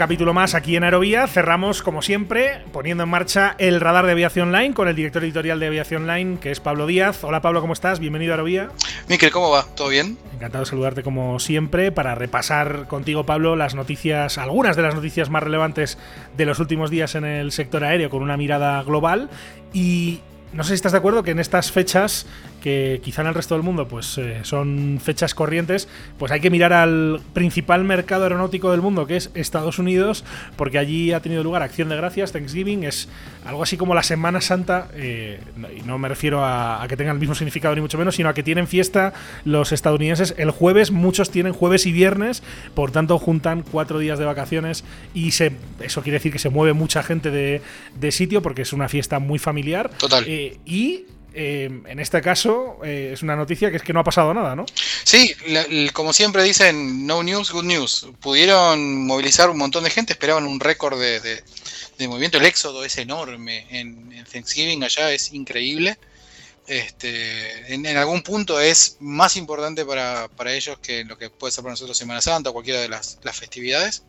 [0.00, 1.26] Capítulo más aquí en Aerovía.
[1.26, 5.60] Cerramos, como siempre, poniendo en marcha el radar de Aviación Line con el director editorial
[5.60, 7.22] de Aviación Line, que es Pablo Díaz.
[7.22, 7.98] Hola Pablo, ¿cómo estás?
[7.98, 8.70] Bienvenido a Aerovía.
[9.10, 9.66] Miquel, ¿cómo va?
[9.74, 10.16] ¿Todo bien?
[10.34, 15.28] Encantado de saludarte como siempre para repasar contigo, Pablo, las noticias, algunas de las noticias
[15.28, 15.98] más relevantes
[16.34, 19.28] de los últimos días en el sector aéreo con una mirada global.
[19.74, 20.20] Y
[20.54, 22.26] no sé si estás de acuerdo que en estas fechas
[22.60, 25.88] que quizá en el resto del mundo pues eh, son fechas corrientes,
[26.18, 30.24] pues hay que mirar al principal mercado aeronáutico del mundo, que es Estados Unidos,
[30.56, 33.08] porque allí ha tenido lugar Acción de Gracias, Thanksgiving, es
[33.44, 35.40] algo así como la Semana Santa, eh,
[35.76, 38.28] y no me refiero a, a, que tengan el mismo significado ni mucho menos, sino
[38.28, 39.12] a que tienen fiesta
[39.44, 42.42] los estadounidenses el jueves, muchos tienen jueves y viernes,
[42.74, 44.84] por tanto juntan cuatro días de vacaciones
[45.14, 47.62] y se, eso quiere decir que se mueve mucha gente de,
[47.98, 49.90] de sitio porque es una fiesta muy familiar.
[49.90, 50.24] Total.
[50.26, 51.04] Eh, y
[51.34, 54.54] eh, en este caso eh, es una noticia que es que no ha pasado nada,
[54.56, 54.66] ¿no?
[55.04, 58.08] Sí, la- como siempre dicen, no news, good news.
[58.20, 61.42] Pudieron movilizar un montón de gente, esperaban un récord de, de-
[61.98, 62.38] de movimiento.
[62.38, 65.98] El éxodo es enorme en, en Thanksgiving allá, es increíble.
[66.66, 71.50] Este, en, en algún punto es más importante para, para ellos que lo que puede
[71.52, 74.04] ser para nosotros Semana Santa o cualquiera de las, las festividades.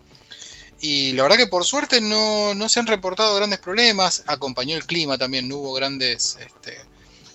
[0.79, 4.23] Y la verdad que por suerte no, no se han reportado grandes problemas.
[4.27, 6.77] Acompañó el clima también, no hubo grandes, este,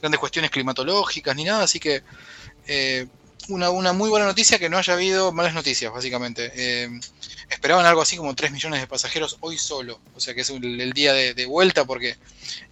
[0.01, 1.65] grandes cuestiones climatológicas ni nada.
[1.65, 2.03] Así que
[2.67, 3.07] eh,
[3.49, 6.53] una, una muy buena noticia que no haya habido malas noticias, básicamente.
[6.55, 6.89] Eh,
[7.49, 10.01] esperaban algo así como 3 millones de pasajeros hoy solo.
[10.15, 12.17] O sea que es el, el día de, vuelta porque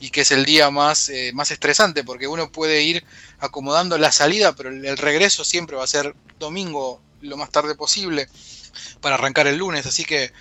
[0.00, 3.04] y que es el día más, eh, más estresante porque uno puede ir
[3.38, 8.28] acomodando la salida, pero el regreso siempre va a ser domingo lo más tarde posible
[9.00, 9.86] para arrancar el lunes.
[9.86, 10.32] Así que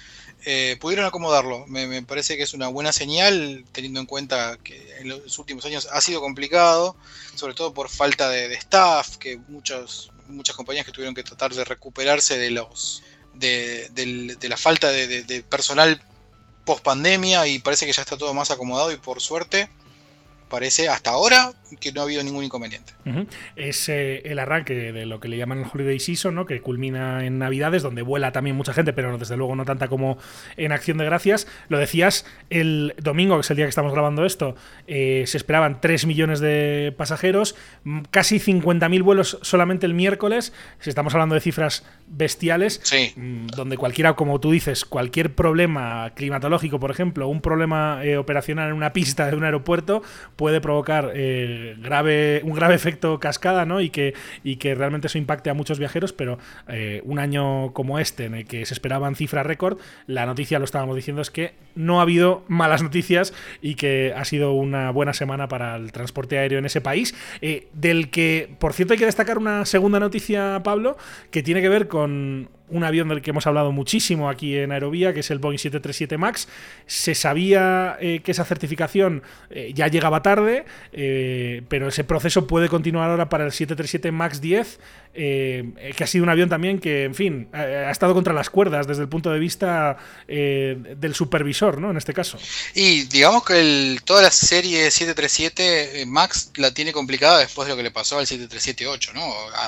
[0.46, 1.66] eh, pudieron acomodarlo.
[1.68, 5.88] Me, parece que es una buena señal, teniendo en cuenta que en los últimos años
[5.92, 6.96] ha sido complicado,
[7.36, 11.64] sobre todo por falta de, staff, que muchos, muchas compañías que tuvieron que tratar de
[11.64, 16.00] recuperarse de los de, de la falta de personal
[16.66, 19.70] post pandemia y parece que ya está todo más acomodado y por suerte
[20.54, 22.94] parece hasta ahora que no ha habido ningún inconveniente.
[23.56, 26.46] Es eh, el arranque de lo que le llaman el Holiday Season, ¿no?
[26.46, 30.20] que culmina en Navidades, donde vuela también mucha gente, pero desde luego no tanta como
[30.56, 31.48] en Acción de Gracias.
[31.70, 35.82] Lo decías, el domingo, que es el día que estamos grabando esto, eh, se esperaban
[35.82, 37.56] 3 millones de pasajeros,
[38.12, 40.54] casi 50.000 vuelos solamente el miércoles.
[40.80, 42.80] Si estamos hablando de cifras bestiales,
[43.56, 48.76] donde cualquiera, como tú dices, cualquier problema climatológico, por ejemplo, un problema eh, operacional en
[48.76, 50.04] una pista de un aeropuerto,
[50.44, 53.80] puede provocar eh, grave, un grave efecto cascada, ¿no?
[53.80, 54.14] Y que,
[54.44, 56.38] y que realmente eso impacte a muchos viajeros, pero
[56.68, 60.66] eh, un año como este, en el que se esperaban cifras récord, la noticia, lo
[60.66, 65.14] estábamos diciendo, es que no ha habido malas noticias y que ha sido una buena
[65.14, 69.06] semana para el transporte aéreo en ese país, eh, del que, por cierto, hay que
[69.06, 70.98] destacar una segunda noticia, Pablo,
[71.32, 75.14] que tiene que ver con un avión del que hemos hablado muchísimo aquí en Aerovía,
[75.14, 76.48] que es el Boeing 737 MAX.
[76.88, 82.70] Se sabía eh, que esa certificación eh, ya llegaba tarde, eh, pero ese proceso puede
[82.70, 84.80] continuar ahora para el 737 MAX 10,
[85.16, 88.88] eh, que ha sido un avión también que, en fin, ha, estado contra las cuerdas
[88.88, 89.98] desde el punto de vista
[90.28, 91.92] eh, del supervisor, ¿no?
[91.92, 92.40] En este caso.
[92.74, 97.74] Y digamos que el- toda la serie 737 eh, Max la tiene complicada después de
[97.74, 99.22] lo que le pasó al 737-8, ¿no?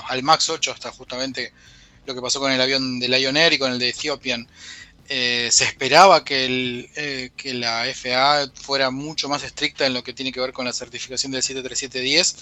[0.08, 1.54] Al Max 8 hasta justamente
[2.06, 4.48] lo que pasó con el avión de Lion Air y con el de Ethiopian.
[5.08, 10.32] Eh, se esperaba que, eh, la FAA fuera mucho más estricta en lo que tiene
[10.32, 12.36] que ver con la certificación del 737-10.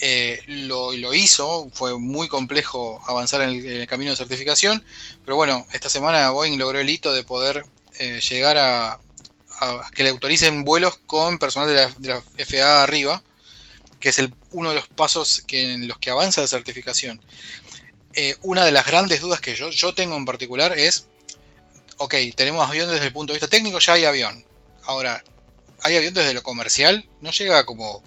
[0.00, 4.82] Eh, lo, hizo, fue muy complejo avanzar en el, camino de certificación,
[5.24, 7.64] pero bueno, esta semana Boeing logró el hito de poder
[8.28, 8.98] llegar a,
[9.60, 11.74] a que le autoricen vuelos con personal de
[12.08, 13.22] la, de FAA arriba,
[14.00, 17.20] que es el, uno de los pasos que, en los que avanza la certificación.
[18.16, 21.06] Eh, una de las grandes dudas que yo, yo tengo en particular es,
[21.96, 24.44] ok, tenemos avión desde el punto de vista técnico, ya hay avión.
[24.84, 25.24] Ahora,
[25.82, 28.02] hay avión desde lo comercial, no llega como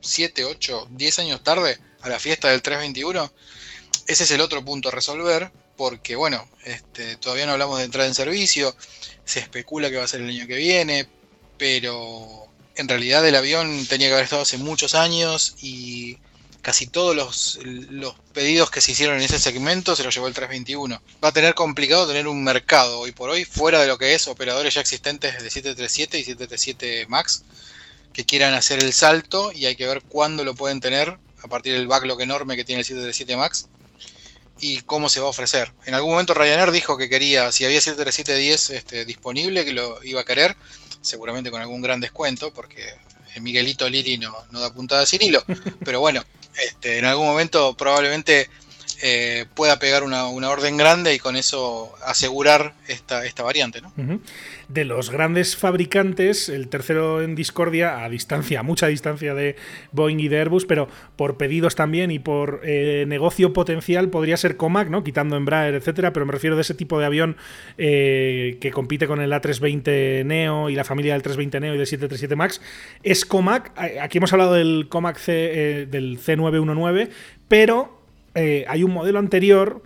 [0.00, 3.32] 7, 8, 10 años tarde a la fiesta del 321.
[4.06, 8.08] Ese es el otro punto a resolver, porque bueno, este, todavía no hablamos de entrada
[8.08, 8.74] en servicio,
[9.24, 11.08] se especula que va a ser el año que viene,
[11.58, 16.18] pero en realidad el avión tenía que haber estado hace muchos años y
[16.66, 20.34] casi todos los, los pedidos que se hicieron en ese segmento se los llevó el
[20.34, 21.00] 321.
[21.22, 24.26] Va a tener complicado tener un mercado hoy por hoy fuera de lo que es
[24.26, 27.44] operadores ya existentes de 737 y 737 MAX
[28.12, 31.72] que quieran hacer el salto y hay que ver cuándo lo pueden tener a partir
[31.74, 33.68] del backlog enorme que tiene el 737 MAX
[34.58, 35.72] y cómo se va a ofrecer.
[35.84, 40.22] En algún momento Ryanair dijo que quería, si había 737-10 este, disponible, que lo iba
[40.22, 40.56] a querer,
[41.00, 42.92] seguramente con algún gran descuento, porque
[43.36, 45.44] el Miguelito Liri no, no da puntada sin hilo,
[45.84, 46.24] pero bueno,
[46.64, 48.48] este, en algún momento probablemente
[49.02, 53.80] eh, pueda pegar una, orden grande y con eso asegurar esta, variante.
[53.80, 53.92] ¿no?
[54.68, 59.54] De los grandes fabricantes, el tercero en discordia, a distancia, a mucha distancia de
[59.92, 64.56] Boeing y de Airbus, pero por pedidos también y por eh, negocio potencial podría ser
[64.56, 65.04] Comac, ¿no?
[65.04, 67.36] Quitando Embraer, etcétera, pero me refiero de ese tipo de avión
[67.78, 71.86] eh, que compite con el A320 Neo y la familia del 320 Neo y del
[71.86, 72.60] 737 MAX.
[73.04, 75.32] Es Comac, aquí hemos hablado del Comac C,
[75.82, 77.10] eh, del C919,
[77.46, 77.96] pero
[78.36, 79.82] eh, hay un modelo anterior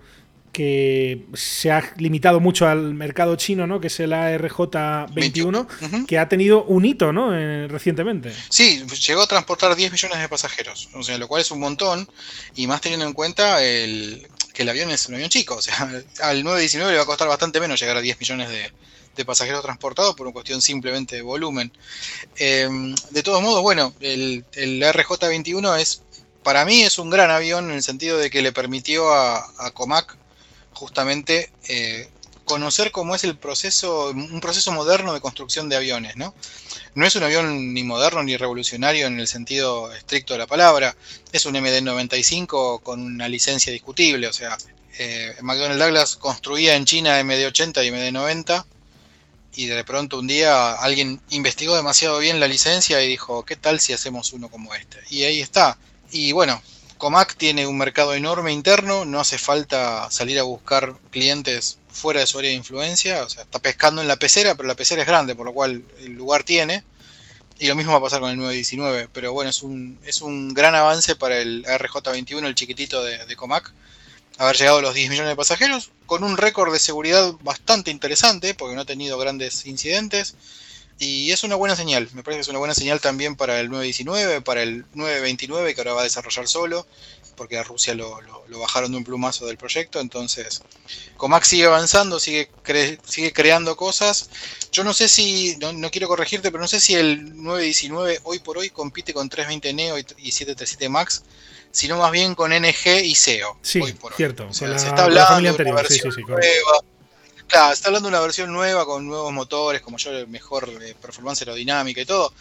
[0.53, 3.81] que se ha limitado mucho al mercado chino, ¿no?
[3.81, 7.37] Que es el ARJ21, que ha tenido un hito, ¿no?
[7.37, 8.33] Eh, recientemente.
[8.49, 12.09] Sí, llegó a transportar 10 millones de pasajeros, o sea, lo cual es un montón,
[12.57, 15.77] y más teniendo en cuenta el, que el avión es un avión chico, o sea,
[16.23, 18.73] al 919 le va a costar bastante menos llegar a 10 millones de,
[19.17, 21.73] de pasajeros transportados por una cuestión simplemente de volumen.
[22.37, 26.03] Em, de todos modos, bueno, el, el RJ-21 es,
[26.43, 29.71] para mí es un gran avión en el sentido de que le permitió a, a
[29.71, 30.20] Comac
[30.81, 32.09] justamente eh,
[32.47, 36.35] conocer cómo es el proceso, un proceso moderno de construcción de aviones, ¿no?
[36.95, 40.97] No es un avión ni moderno ni revolucionario en el sentido estricto de la palabra,
[41.33, 44.57] es un MD-95 con una licencia discutible, o sea,
[44.99, 48.65] eh, McDonnell Douglas construía en China MD-80 y MD-90
[49.57, 53.81] y de pronto un día alguien investigó demasiado bien la licencia y dijo, ¿qué tal
[53.81, 54.99] si hacemos uno como este?
[55.11, 55.79] Y ahí está.
[56.11, 56.61] Y bueno,
[57.01, 62.27] Comac tiene un mercado enorme interno, no hace falta salir a buscar clientes fuera de
[62.27, 65.09] su área de influencia, o sea, está pescando en la pecera, pero la pecera es
[65.09, 66.85] grande, por lo cual el lugar tiene.
[67.59, 70.53] Y lo mismo va a pasar con el 919, pero bueno, es un, es un
[70.53, 73.73] gran avance para el RJ21, el chiquitito de, de Comac,
[74.37, 78.53] haber llegado a los 10 millones de pasajeros, con un récord de seguridad bastante interesante,
[78.53, 80.35] porque no ha tenido grandes incidentes.
[81.03, 83.71] Y es una buena señal, me parece que es una buena señal también para el
[83.71, 86.87] 919, para el 929 que ahora va a desarrollar solo,
[87.37, 90.63] porque a Rusia lo, lo- lo bajaron de un plumazo del proyecto, entonces
[91.17, 94.29] Comac sigue avanzando, sigue, cre- sigue creando cosas.
[94.73, 98.41] Yo no sé si, no, no quiero corregirte, pero no sé si el 919 hoy
[98.41, 101.23] por hoy compite con 320 Neo y, y 737 Max,
[101.71, 103.57] sino más bien con NG y SEO.
[103.63, 103.81] Sí,
[104.17, 104.49] cierto.
[104.51, 105.87] O sea, la, se está la hablando de una anterior.
[105.89, 106.85] Sí, sí, versión sí, correcto.
[107.51, 111.43] Claro, está hablando de una versión nueva con nuevos motores, como yo, mejor eh, performance
[111.43, 112.33] aerodinámica y todo.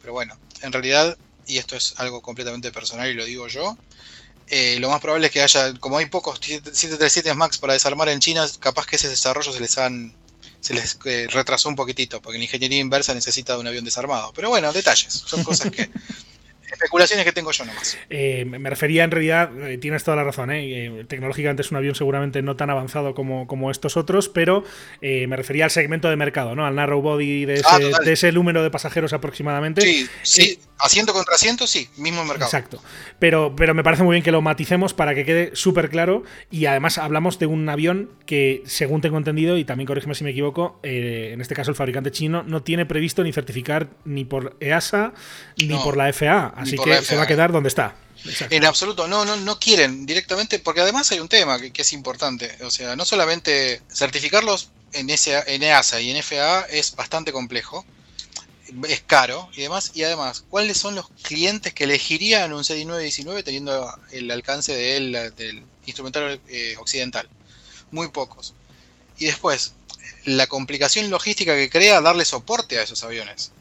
[0.00, 3.78] Pero bueno, en realidad, y esto es algo completamente personal y lo digo yo,
[4.48, 8.18] eh, lo más probable es que haya, como hay pocos 737 Max para desarmar en
[8.20, 10.16] China, capaz que ese desarrollo se les han
[10.60, 14.32] se les eh, retrasó un poquitito, porque la ingeniería inversa necesita de un avión desarmado.
[14.34, 15.90] Pero bueno, detalles, son cosas que
[16.70, 17.98] especulaciones que tengo yo nomás.
[18.10, 20.86] Eh, me refería en realidad, eh, tienes toda la razón, ¿eh?
[20.86, 24.64] Eh, tecnológicamente es un avión seguramente no tan avanzado como, como estos otros, pero
[25.00, 26.66] eh, me refería al segmento de mercado, ¿no?
[26.66, 29.80] Al narrow body de ese, Ah, de ese número de pasajeros aproximadamente.
[29.82, 32.46] Sí, sí, asiento contra asiento, sí, mismo mercado.
[32.46, 32.82] Exacto.
[33.18, 36.22] Pero, pero me parece muy bien que lo maticemos para que quede súper claro.
[36.50, 40.30] Y además hablamos de un avión que, según tengo entendido, y también corrígeme si me
[40.30, 44.56] equivoco, eh, en este caso el fabricante chino no tiene previsto ni certificar ni por
[44.60, 45.12] EASA
[45.58, 46.52] ni No, por la FAA.
[46.56, 47.94] Así que se va a quedar donde está.
[48.24, 48.54] Exacto.
[48.54, 51.92] En absoluto, no, no, no quieren directamente, porque además hay un tema que, que es
[51.92, 52.56] importante.
[52.62, 57.84] O sea, no solamente certificarlos en, SA en EASA y en FAA es bastante complejo,
[58.88, 63.94] es caro y demás, y además, ¿cuáles son los clientes que elegirían un CD919 teniendo
[64.10, 67.28] el alcance del instrumental eh, occidental?
[67.90, 68.54] Muy pocos.
[69.18, 69.74] Y después,
[70.24, 73.52] la complicación logística que crea darle soporte a esos aviones.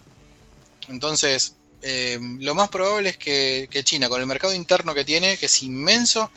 [0.89, 1.55] Entonces,
[1.87, 5.45] eh, lo más probable es que, que China, con el mercado interno que tiene, que
[5.47, 6.31] es inmenso,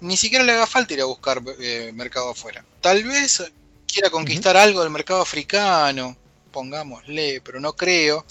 [0.00, 2.64] ni siquiera le haga falta ir a buscar eh, mercado afuera.
[2.80, 3.42] Tal vez
[3.86, 6.16] quiera conquistar algo del mercado africano,
[6.52, 8.24] pongámosle, pero no creo.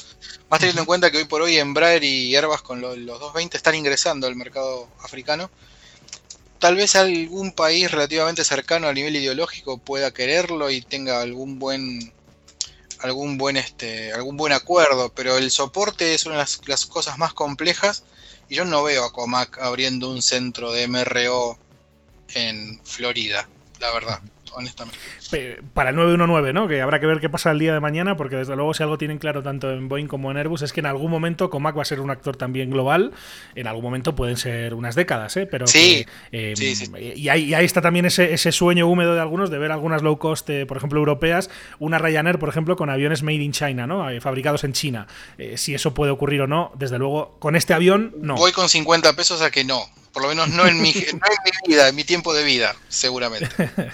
[0.49, 3.57] Más teniendo en cuenta que hoy por hoy Embraer y Airbus con lo- los 220
[3.57, 5.49] están ingresando al mercado africano.
[6.59, 12.13] Tal vez algún país relativamente cercano a nivel ideológico pueda quererlo y tenga algún buen
[13.03, 17.17] algún buen este algún buen acuerdo, pero el soporte es una de las, las cosas
[17.17, 18.03] más complejas
[18.49, 21.57] y yo no veo a Comac abriendo un centro de MRO
[22.33, 23.47] en Florida,
[23.79, 24.21] la verdad,
[24.55, 24.97] honestamente.
[25.73, 26.67] Para el 919, ¿no?
[26.67, 28.97] Que habrá que ver qué pasa el día de mañana, porque desde luego, si algo
[28.97, 31.81] tienen claro tanto en Boeing como en Airbus, es que en algún momento Comac va
[31.81, 33.11] a ser un actor también global.
[33.55, 35.45] En algún momento pueden ser unas décadas, ¿eh?
[35.45, 36.91] Pero Sí, que, eh, sí, sí.
[37.15, 40.01] Y, ahí, y ahí está también ese, ese sueño húmedo de algunos de ver algunas
[40.01, 41.49] low cost, eh, por ejemplo, europeas,
[41.79, 44.09] una Ryanair, por ejemplo, con aviones made in China, ¿no?
[44.09, 45.07] Eh, fabricados en China.
[45.55, 48.35] Si eso puede ocurrir o no, desde luego, con este avión, no.
[48.35, 51.11] Voy con 50 pesos a que no, por lo menos no en mi, no en
[51.43, 53.49] mi vida, en mi tiempo de vida, seguramente.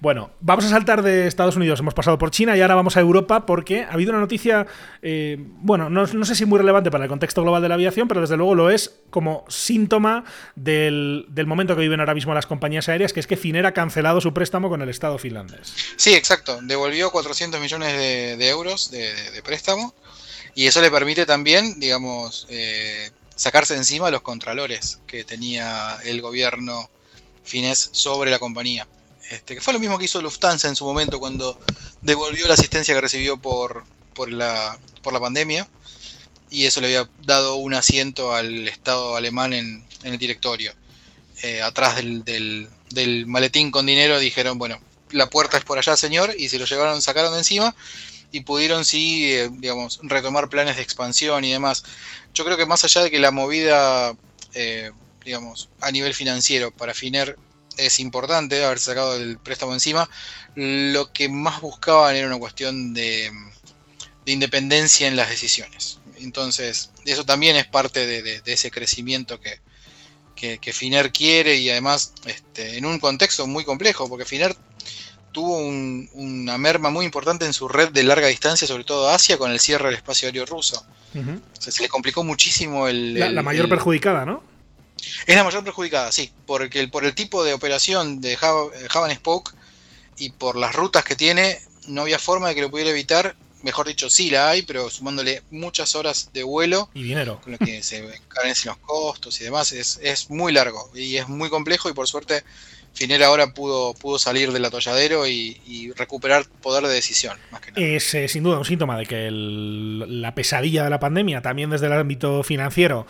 [0.00, 3.00] Bueno, vamos a saltar de Estados Unidos, hemos pasado por China y ahora vamos a
[3.00, 4.66] Europa porque ha habido una noticia,
[5.00, 8.06] eh, bueno, no, no sé si muy relevante para el contexto global de la aviación,
[8.06, 10.24] pero desde luego lo es como síntoma
[10.56, 13.72] del, del momento que viven ahora mismo las compañías aéreas, que es que Finnair ha
[13.72, 15.72] cancelado su préstamo con el Estado finlandés.
[15.96, 16.58] Sí, exacto.
[16.62, 19.94] Devolvió 400 millones de, de euros de, de- de préstamo
[20.54, 26.88] y eso le permite también, digamos, eh, sacarse encima los contralores que tenía el gobierno
[27.44, 28.86] finés sobre la compañía.
[29.30, 31.58] Este, que fue lo mismo que hizo Lufthansa en su momento cuando
[32.02, 35.66] devolvió la asistencia que recibió por, por, la, por la pandemia
[36.50, 40.72] y eso le había dado un asiento al Estado alemán en, en el directorio.
[41.42, 44.78] Eh, atrás del, del- del maletín con dinero dijeron, bueno,
[45.10, 47.74] la puerta es por allá, señor, y se lo llevaron, sacaron de encima
[48.34, 51.84] y pudieron sí, eh, digamos, retomar planes de expansión y demás.
[52.34, 54.16] Yo creo que más allá de que la movida,
[54.54, 54.90] eh,
[55.24, 57.38] digamos, a nivel financiero para Finer
[57.76, 60.10] es importante haber sacado el préstamo encima.
[60.56, 63.30] Lo que más buscaban era una cuestión de,
[64.26, 66.00] de independencia en las decisiones.
[66.16, 69.60] Entonces, eso también es parte de ese crecimiento que,
[70.34, 74.56] que, que Finer quiere y además este, en un contexto muy complejo, porque Finer
[75.34, 79.36] tuvo un- una merma muy importante en su red de larga distancia, sobre todo Asia,
[79.36, 80.82] con el cierre del espacio aéreo ruso.
[81.14, 81.32] Ujú.
[81.32, 83.18] O sea, se le complicó muchísimo el...
[83.18, 84.42] La, el- la mayor el- perjudicada, ¿no?
[85.26, 89.04] es la mayor perjudicada, sí, porque el, por el tipo de operación de Hub, Hub
[89.04, 89.52] and Spoke
[90.16, 91.58] y por las rutas que tiene,
[91.88, 93.36] no había forma de que lo pudiera evitar.
[93.62, 97.40] Mejor dicho, sí la hay, pero sumándole muchas horas de vuelo, Y dinero.
[97.42, 101.28] con lo que se encarecen los costos y demás, es, es muy largo y es
[101.28, 102.44] muy complejo y por suerte
[102.94, 107.36] Finera ahora pudo, pudo salir del atolladero y, y recuperar poder de decisión.
[107.50, 107.82] Más que nada.
[107.84, 111.70] Es eh, sin duda un síntoma de que el- la pesadilla de la pandemia, también
[111.70, 113.06] desde el ámbito financiero,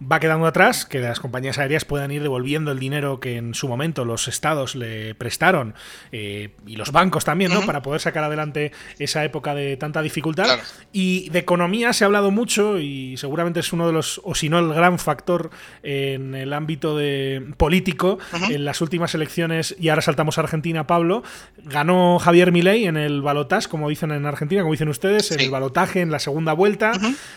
[0.00, 3.66] va quedando atrás, que las compañías aéreas puedan ir devolviendo el dinero que en su
[3.66, 5.74] momento los estados le prestaron
[6.12, 7.66] eh, y los bancos también, ¿no?
[7.66, 10.60] Para poder sacar adelante esa época de tanta dificultad.
[10.92, 14.48] Y de economía se ha hablado mucho y seguramente es uno de los, o si
[14.48, 15.50] no el gran factor
[15.82, 18.18] en el ámbito de político
[18.50, 21.22] en las últimas elecciones y ahora saltamos a Argentina, Pablo.
[21.56, 25.50] Ganó Javier Milei en el balotaje, como dicen en Argentina, como dicen ustedes, en el
[25.50, 26.92] balotaje en la segunda vuelta.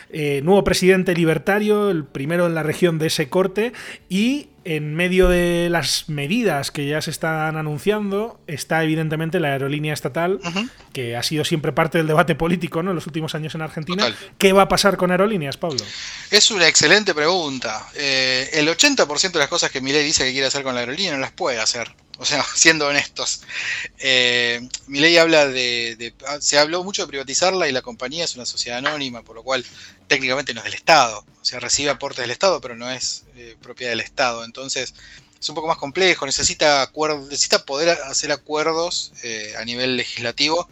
[0.09, 3.73] Eh, nuevo presidente libertario, el primero en la región de ese corte
[4.09, 9.93] y en medio de las medidas que ya se están anunciando está evidentemente la aerolínea
[9.93, 10.39] estatal,
[10.93, 12.91] que ha sido siempre parte del debate político ¿no?
[12.91, 14.05] en los últimos años en Argentina.
[14.05, 14.33] Total.
[14.37, 15.79] ¿Qué va a pasar con aerolíneas, Pablo?
[16.29, 17.87] Es una excelente pregunta.
[17.95, 21.13] Eh, el 80% de las cosas que Milei dice que quiere hacer con la aerolínea
[21.13, 21.91] no las puede hacer.
[22.21, 23.41] O sea, siendo honestos.
[23.99, 28.35] Eh, Milei habla de, de- ah, Se habló mucho de privatizarla y la compañía es
[28.35, 29.65] una sociedad anónima, por lo cual
[30.07, 31.25] técnicamente no es del Estado.
[31.41, 34.45] O sea, recibe aportes del Estado, pero no es eh, propiedad del Estado.
[34.45, 34.93] Entonces,
[35.39, 36.25] es un poco más complejo.
[36.27, 40.69] Necesita, acuerdo, necesita poder hacer acuerdos eh, a nivel legislativo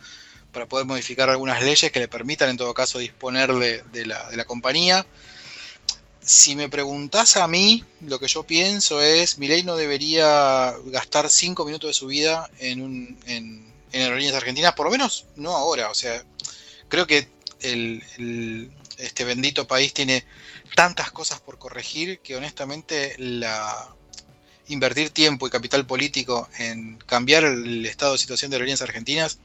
[0.51, 4.37] para poder modificar algunas leyes que le permitan, en todo caso, disponer de la, de
[4.37, 5.05] la compañía
[6.29, 11.65] si me preguntás a mí, lo que yo pienso es, Milei no debería gastar cinco
[11.65, 15.89] minutos de su vida en, un, en, en aerolíneas argentinas, por lo menos no ahora.
[15.89, 16.23] O sea,
[16.87, 17.27] creo que
[17.59, 20.23] este bendito país tiene
[20.75, 23.95] tantas cosas por corregir que honestamente la
[24.67, 29.39] invertir tiempo y capital político en cambiar el estado de situación de aerolíneas argentinas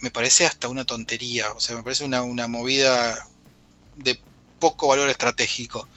[0.00, 1.50] me parece hasta una tontería.
[1.52, 3.26] O sea, me parece una, una movida
[3.96, 4.20] de
[4.58, 5.88] poco valor estratégico.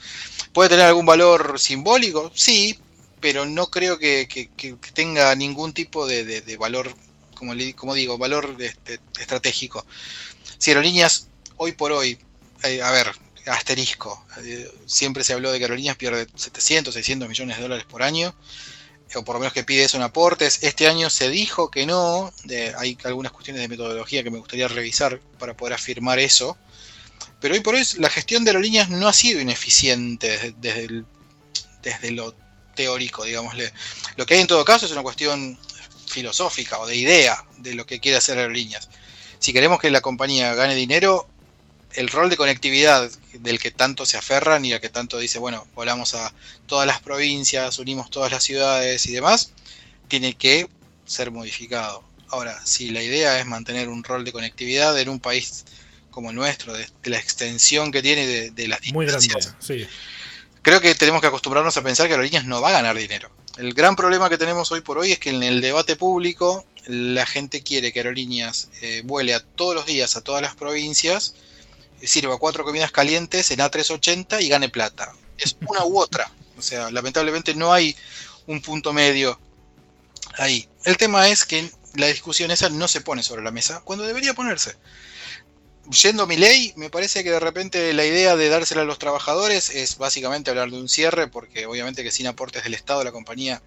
[0.52, 2.32] ¿Puede tener algún valor simbólico?
[2.34, 2.78] Sí,
[3.20, 4.50] pero no creo que, que-
[4.94, 6.94] tenga ningún tipo de, de- valor,
[7.34, 9.86] como, le- como digo, valor este, estratégico.
[10.58, 12.18] Si Aerolíneas, hoy por hoy,
[12.64, 13.08] eh, a ver,
[13.46, 18.02] asterisco, eh, siempre se habló de que Aerolíneas pierde 700, 600 millones de dólares por
[18.02, 18.34] año,
[19.16, 20.62] o por lo menos que pide eso en aportes.
[20.62, 22.32] Este año se dijo que no,
[22.78, 26.58] hay algunas cuestiones de metodología que me gustaría revisar para poder afirmar eso.
[27.40, 31.04] Pero hoy por hoy la gestión de aerolíneas no ha sido ineficiente desde,
[31.82, 32.34] desde lo
[32.74, 33.72] teórico, digámosle.
[34.16, 35.58] Lo que hay en todo caso es una cuestión
[36.06, 38.88] filosófica o de idea de lo que quiere hacer aerolíneas.
[39.38, 41.28] Si queremos que la compañía gane dinero,
[41.92, 45.66] el rol de conectividad del que tanto se aferran y al que tanto dice, bueno,
[45.74, 46.32] volamos a
[46.66, 49.52] todas las provincias, unimos todas las ciudades y demás,
[50.08, 50.68] tiene que
[51.06, 52.02] ser modificado.
[52.28, 55.64] Ahora, si la idea es mantener un rol de conectividad en un país
[56.10, 59.28] como el nuestro, de, de la extensión que tiene de, de las Muy grande,
[59.60, 59.86] sí.
[60.62, 63.30] creo que tenemos que acostumbrarnos a pensar que Aerolíneas no va a ganar dinero.
[63.56, 67.26] El gran problema que tenemos hoy por hoy es que en el debate público la
[67.26, 71.34] gente quiere que Aerolíneas eh, vuele a todos los días a todas las provincias,
[72.00, 75.12] eh, sirva cuatro comidas calientes en A380 y gane plata.
[75.36, 76.30] Es una u otra.
[76.56, 77.94] O sea, lamentablemente no hay
[78.46, 79.38] un punto medio
[80.38, 80.68] ahí.
[80.84, 84.34] El tema es que la discusión esa no se pone sobre la mesa cuando debería
[84.34, 84.76] ponerse
[85.90, 89.70] yendo mi ley, me parece que de repente la idea de dársela a los trabajadores
[89.70, 93.62] es básicamente hablar de un cierre, porque obviamente que sin aportes del Estado la compañía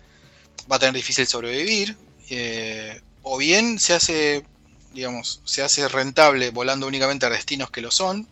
[0.71, 1.97] va a tener difícil sobrevivir,
[2.29, 4.45] eh, o bien se hace,
[4.93, 8.27] digamos, se hace rentable volando únicamente a destinos que lo son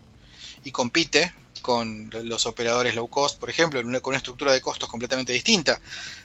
[0.64, 4.60] y compite con los operadores low cost, por ejemplo, en una- con una estructura de
[4.62, 5.80] costos completamente distinta.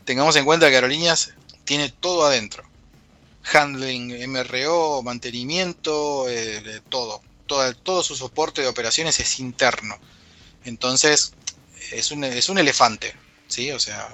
[0.06, 1.34] Tengamos en cuenta que Aerolíneas
[1.66, 2.64] tiene todo adentro.
[3.54, 7.22] Handling, MRO, mantenimiento, eh, todo.
[7.46, 8.04] Todo.
[8.04, 9.98] Su soporte de operaciones es interno.
[10.64, 11.34] Entonces,
[11.92, 13.16] es un, es un elefante.
[13.48, 13.72] ¿sí?
[13.72, 14.08] O sea,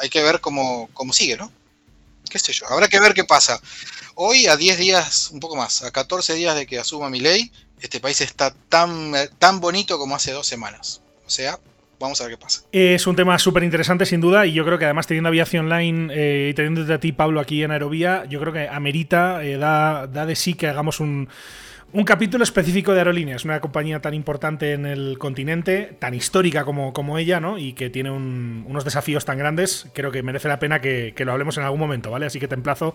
[0.00, 1.50] hay que ver cómo, cómo sigue, ¿no?
[2.28, 2.66] ¿Qué sé yo?
[2.68, 3.60] Habrá que ver qué pasa.
[4.14, 7.52] Hoy, a 10 días, un poco más, a 14 días de que asuma mi ley,
[7.80, 11.02] este país está tan, tan bonito como hace dos semanas.
[11.26, 11.58] O sea,
[12.00, 12.62] vamos a ver qué pasa.
[12.72, 16.12] Es un tema súper interesante, sin duda, y yo creo que además teniendo aviación online
[16.12, 20.06] eh, y teniendo a ti, Pablo, aquí en Aerovía, yo creo que amerita, eh, da,
[20.06, 21.28] da de sí que hagamos un
[21.92, 26.92] un capítulo específico de aerolíneas, una compañía tan importante en el continente, tan histórica como,
[26.92, 27.58] como ella, ¿no?
[27.58, 31.32] Y que tiene unos desafíos tan grandes, creo que merece la pena que, que, lo
[31.32, 32.26] hablemos en algún momento, ¿vale?
[32.26, 32.94] Así que te emplazo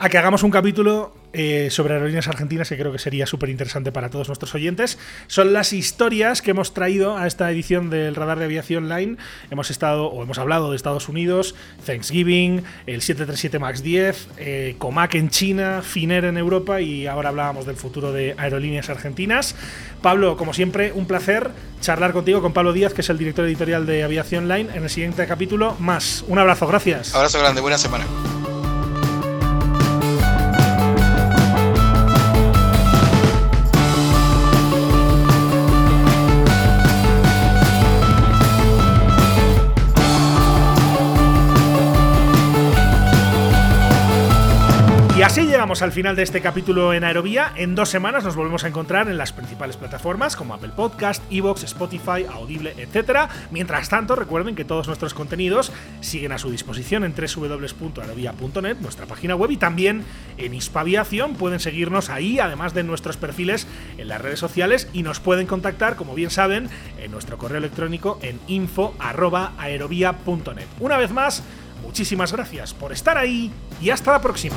[0.00, 3.92] a que hagamos un capítulo eh, sobre aerolíneas argentinas que creo que sería súper interesante
[3.92, 4.98] para todos nuestros oyentes.
[5.26, 9.18] Son las historias que hemos traído a esta edición del Radar de Aviación Line.
[9.50, 15.14] Hemos estado o hemos hablado de Estados Unidos, Thanksgiving, el 737 MAX 10, eh, Comac
[15.16, 19.54] en China, Finer en Europa y ahora hablábamos del futuro de aerolíneas argentinas.
[20.00, 21.50] Pablo, como siempre, un placer
[21.82, 24.88] charlar contigo con Pablo Díaz, que es el director editorial de Aviación Line, en el
[24.88, 26.24] siguiente capítulo más.
[26.26, 27.14] Un abrazo, gracias.
[27.14, 28.06] Abrazo grande, buena semana.
[45.60, 47.52] Llegamos al final de este capítulo en Aerovía.
[47.54, 51.64] En dos semanas nos volvemos a encontrar en las principales plataformas como Apple Podcast, Evox,
[51.64, 53.28] Spotify, Audible, etc.
[53.50, 59.34] Mientras tanto, recuerden que todos nuestros contenidos siguen a su disposición en www.aerovía.net, nuestra página
[59.34, 60.06] web, y también
[60.38, 61.34] en Hispaviación.
[61.34, 63.66] Pueden seguirnos ahí, además de nuestros perfiles
[63.98, 68.18] en las redes sociales, y nos pueden contactar, como bien saben, en nuestro correo electrónico
[68.22, 70.68] en info.aerovía.net.
[70.78, 71.42] Una vez más,
[71.82, 73.52] muchísimas gracias por estar ahí
[73.82, 74.56] y hasta la próxima.